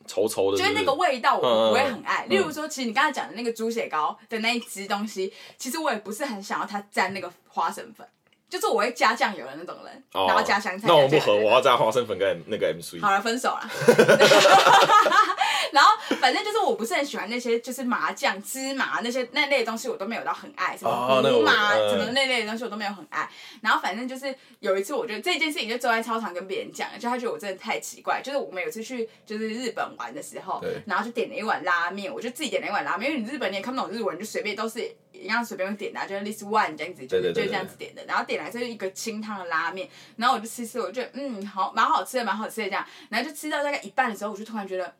[0.05, 0.69] 稠稠的是是？
[0.69, 2.25] 就是那个味道，我不会很爱。
[2.27, 8.05] 嗯、例如说，其实你刚才讲的那个猪血糕的那一只东西，其实我也不是很想要它沾那个花生粉。
[8.49, 10.87] 就是我会加酱油的那种人，然后加香菜。
[10.87, 12.99] 那我不合，我要加花生粉跟那个 M C。
[12.99, 13.69] 好了，分手了。
[15.73, 15.91] 然后
[16.21, 20.77] 反正就是我不是很喜欢那些就是麻酱、芝麻那些那类的东西，我都没有到很爱。
[20.77, 23.27] 什么胡麻什么那类的东西我都没有很爱。
[23.61, 28.21] 然后反正就是有一次，我觉得这件事情就坐在操场跟别人讲，就他觉得我真的太奇怪。
[28.23, 34.89] 就是我们有次去就是日本玩的时候，然后就点了一碗拉面，我就自己点了一碗拉面，因为你日本你也看不懂日文，就随便都是
[35.23, 38.03] 一样随便点的，就是 this one 这样子，就是就这样子点的。
[38.05, 42.85] 然后点来就是一个清汤的拉面，然后我就吃吃，我就觉得嗯好蛮好吃的，蛮好吃的这样。
[43.09, 44.93] 然后就吃到大概一半的时候，我就突然觉得。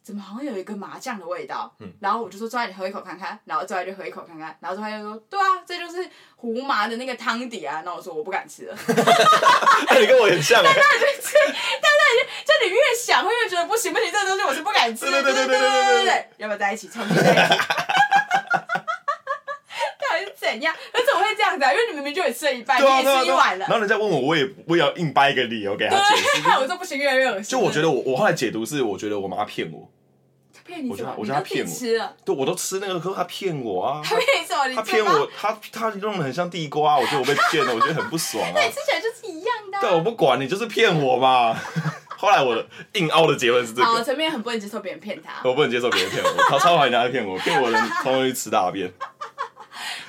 [0.00, 1.70] 怎么好像有一个麻酱的味道？
[1.80, 4.56] 嗯，然后我就说：“周爱，你喝一口看看。”然后周爱就喝一口看看。
[4.58, 8.74] 然后周爱就说：“对啊，这就是胡麻的那个汤底啊。”那我说：“我不敢吃了。”
[10.00, 10.64] 你跟我很像。
[10.64, 15.04] 但那你就吃，但那你就你越想会越觉得不行不行，这个东西我是不敢吃。
[15.10, 16.88] 对对对对对对对对，要不要在一起？
[16.88, 17.54] 重新在一起。
[20.52, 20.74] 怎样？
[20.92, 21.72] 那怎么会这样子啊？
[21.72, 23.66] 因为你明明就也吃了一半，你也吃一碗了。
[23.66, 26.48] 然后人家问我，我也我也要硬掰一个理由给他解释。
[26.60, 27.44] 我说不行，越来越恶心。
[27.44, 29.90] 就我觉得我我后来解读是，我觉得我妈骗我。
[30.90, 34.02] 我觉得我觉得他骗我，对，我都吃那个，可是他骗我啊！
[34.04, 34.74] 他骗什么？
[34.74, 38.52] 他骗我，他他弄得很像地瓜，我觉得我被骗了，我觉得很不爽啊！
[38.52, 39.80] 对， 吃起来就是一样的。
[39.80, 41.56] 对，我不管你，就是骗我嘛！
[42.18, 43.86] 后来我的硬凹的结论是这个。
[43.86, 45.48] 好，陈面很不能接受别人骗他。
[45.48, 48.92] 我不能接受别人骗我，他超讨厌人家骗我，骗我的人通通去吃大便。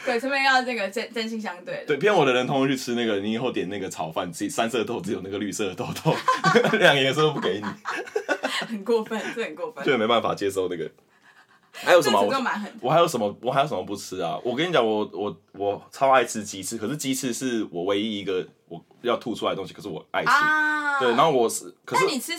[0.10, 1.84] 对，陈明要这个真真心相对。
[1.86, 6.16] 对，骗我的人通通去吃那个，你以后点那个炒饭，自己三色豆只有那个绿色的豆豆，
[6.80, 7.66] 两个颜色都不给你。
[8.68, 9.86] 很过分，这很过分。
[9.86, 10.90] 就没办法接受那个。
[11.72, 12.20] 还有什么？
[12.20, 12.28] 我
[12.82, 13.38] 我还有什么？
[13.42, 14.38] 我还有什么不吃啊？
[14.44, 20.30] 我跟你讲，我我我超爱吃鸡翅，可是鸡翅是我唯一一个我要吐出来的东西，可是我爱吃。
[20.30, 22.34] 啊、对，然后我是，可是你吃，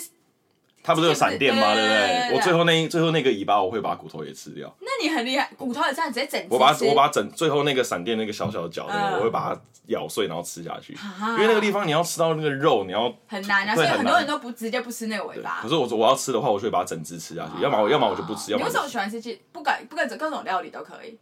[0.91, 1.75] 它不是有闪电吗？
[1.75, 2.37] 对不对？
[2.37, 4.73] 我最后那最后那个尾巴，我会把骨头也吃掉。
[4.81, 6.45] 那你很厉害，骨头也这样直接整。
[6.51, 10.93] 我把我把整最后那个闪电那个小小的角，那个我会把它咬碎，然后吃下去。
[10.93, 15.61] 因为那个地方你要吃到那个肉，你要很难啊，所以很多人都不直接不吃那个尾巴。
[15.63, 17.63] 可是我我要吃的话，我就会把它整只吃下去。
[17.63, 18.51] 要么要么我就不吃。
[18.51, 19.41] 要么你为什么喜欢吃鸡？
[19.53, 21.17] 不管不管各种料理都可以。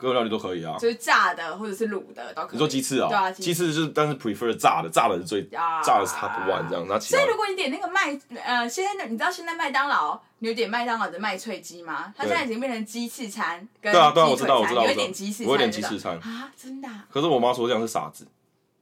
[0.00, 2.52] 各种料理都可以啊，就是炸的或者是卤的都可以。
[2.52, 3.08] 你说鸡翅啊？
[3.08, 5.42] 对啊，鸡翅就是，但是 prefer 炸的，炸的是最
[5.84, 7.00] 炸的是 top one 这样。
[7.00, 12.12] 所以如果你点那个麦呃，现在你知道现在麦当劳你有点麦当劳的麦脆鸡吗？
[12.16, 16.88] 它现在已经变成鸡翅餐跟鸡腿餐，有点鸡翅餐，我有点鸡翅餐啊，真的。
[17.10, 18.30] 可是我妈说这样是傻子，因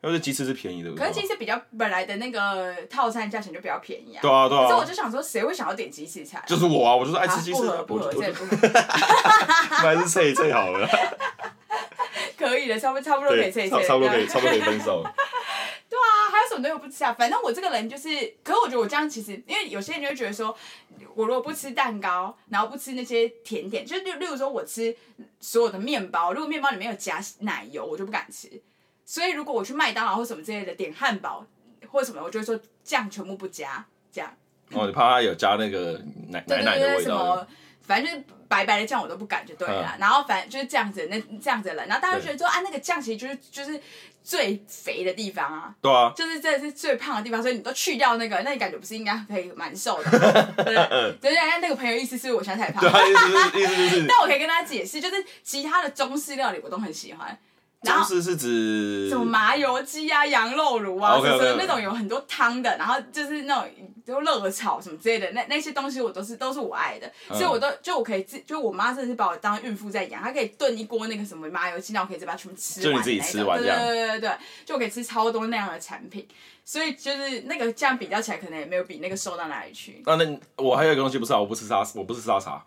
[0.09, 0.91] 但是鸡翅是便宜的。
[0.95, 4.23] 可是鸡翅比较本来的那个套餐价钱就比较便宜啊。
[4.23, 4.63] 对啊对啊。
[4.63, 6.43] 可是我就想说，谁会想要点鸡翅餐？
[6.47, 7.61] 就是我啊，我就是爱吃鸡翅。
[7.61, 8.69] 不合不合，这不合。
[9.77, 10.89] 还是脆脆好了。
[12.39, 13.87] 可以的，差不多差不多可以脆脆。
[13.87, 15.05] 差不多可以，差不多可以分手。
[15.91, 17.13] 对啊，还有什么东西我不吃啊？
[17.19, 18.09] 反正我这个人就是，
[18.43, 20.57] 可是我觉得我这样其实，因为有些人就会觉得说，
[21.15, 24.95] 我如果不吃蛋糕，然后不吃那些甜点，就是例例如说我吃
[25.41, 28.49] 所有的面包，如果面包里面有加奶油，我就不敢吃。
[29.11, 31.43] 所以如果我去麦当劳或什么之类的点汉堡
[31.91, 33.83] 或什么，我就会说酱全部不加，
[34.13, 34.31] 这样。
[34.73, 35.99] 哦，你怕它有加那个
[36.29, 37.47] 奶 奶奶的味道。
[37.87, 43.81] 反正就是白白的酱我都不敢就对了，然后反正就是这样子，那这样子了，然后大家就觉得说啊，那个酱其实就是就是
[44.23, 50.11] 最肥的地方啊，对啊，就是这是最胖的地方，所以你都去掉那个，那你感觉不是应该可以蛮瘦的？
[50.59, 57.39] 对对对，人家那个朋友意思是我现在太胖，对，意思意思是，但我可以跟大家解释，就是其他的中式料理我都很喜欢。
[57.83, 63.71] 中式是指什么麻油鸡啊、羊肉炉啊，就是那种有很多汤的，然后就是那种
[64.05, 74.31] 就热炒什么之类的，那那些东西我都是都是我爱的，所以我都就我可以自就我妈真的是把我当孕妇在养，她可以炖一锅那个什么麻油鸡，然后我可以直接把它全部吃完，就你自己吃完这样，对对对对，
[74.67, 76.27] 就我可以吃超多那样的产品，
[76.65, 80.03] 所以就是那个这样比较起来，可能也没有比那个瘦到哪里去。
[80.05, 82.65] 那那我还有一个东西不是啊，我不吃沙，我不吃沙茶。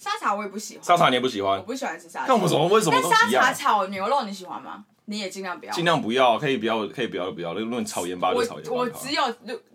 [0.00, 2.26] 沙茶我也不喜欢，沙茶你也不喜欢，我不喜欢吃沙茶。
[2.28, 2.98] 那我们怎么为什么？
[3.02, 4.86] 那沙茶炒牛肉你喜欢吗？
[5.04, 5.72] 你也尽量不要。
[5.72, 7.52] 尽量不要，可以不要，可以不要，不要。
[7.52, 8.72] 如果你炒盐巴就炒盐巴。
[8.72, 9.22] 我只有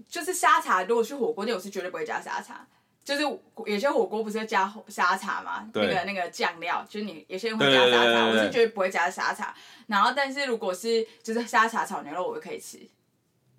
[0.10, 2.66] 就是沙茶，如果去火锅店，我是绝对不会加沙茶。
[3.04, 5.64] 就是有些火锅不是要加沙茶嘛？
[5.76, 9.54] 那个那个酱料，就是你有些人会加沙茶，我是绝对不会加沙茶。
[9.86, 12.80] 然后，但是如果是就是沙茶炒牛肉，我就可以吃。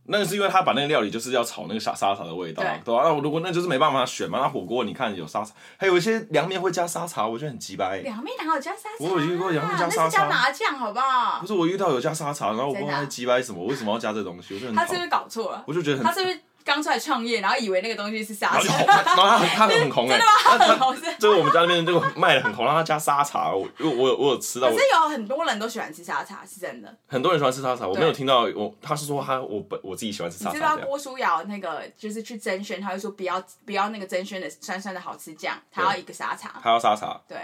[0.08, 3.08] 那个是因为他把那个料理就是要炒那个沙沙茶的味道，对，吧啊。
[3.08, 4.38] 那如果那就是没办法选嘛。
[4.38, 7.98] 那火锅你看有沙茶，还有一些凉面会加沙茶，我觉得很鸡掰。
[7.98, 9.04] 凉面哪有加沙茶？
[9.04, 10.04] 我有遇过凉面加沙茶。
[10.04, 11.40] 那是加麻酱，好不好？
[11.40, 14.54] 不是，我遇到有加沙茶，然后我不知道他鸡掰什么，为什么要加这东西？
[14.54, 14.76] 我觉得很。
[14.76, 15.64] 他是不是搞错了？
[15.66, 16.06] 我就觉得很。
[16.06, 16.40] 他是不是？
[16.66, 20.18] 刚出来创业，然后以为那个东西是沙茶，然后他很他很红哎，
[20.58, 20.66] 真的吗？
[20.66, 24.68] 很红，就是我们家那边这个卖的很红，让他加沙茶，我我有我有吃到。
[24.68, 26.92] 可是有很多人都喜欢吃沙茶，是真的。
[27.06, 30.50] 很多人喜欢吃沙茶，我没有听到我他是说他我本我自己喜欢吃沙茶。
[30.50, 36.60] 你知道郭书瑶那个就是去甄选，他会说不要不要那个甄选的酸酸的好吃酱，他要一个沙茶。
[36.60, 37.20] 他要沙茶。
[37.28, 37.38] 对。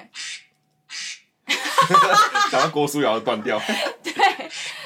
[2.51, 3.61] 想到郭书瑶要断掉。
[4.03, 4.12] 对。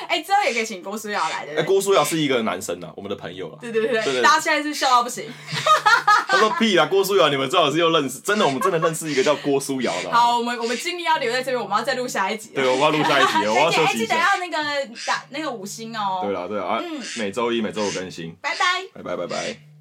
[0.09, 1.61] 哎，之后也可以请郭书瑶来的。
[1.61, 3.59] 哎，郭书瑶是一个男生啊，我们的朋友了。
[3.61, 5.25] 对对对，大家现在是笑到不行。
[6.29, 10.13] 他说屁啊，郭书瑶，你们最好是又认识，真的，我们真的认识一个叫郭书瑶的。
[10.13, 12.51] 好，我们我们精力要留在这边，我们要再录下一集。
[12.55, 14.07] 对，我们要录下一集，我要休息一下。
[14.07, 16.21] 记得要那个打那个五星哦。
[16.23, 16.81] 对了对了啊，
[17.19, 18.35] 每周一每周五更新。
[18.41, 19.03] 拜拜。
[19.03, 19.76] 拜拜拜拜。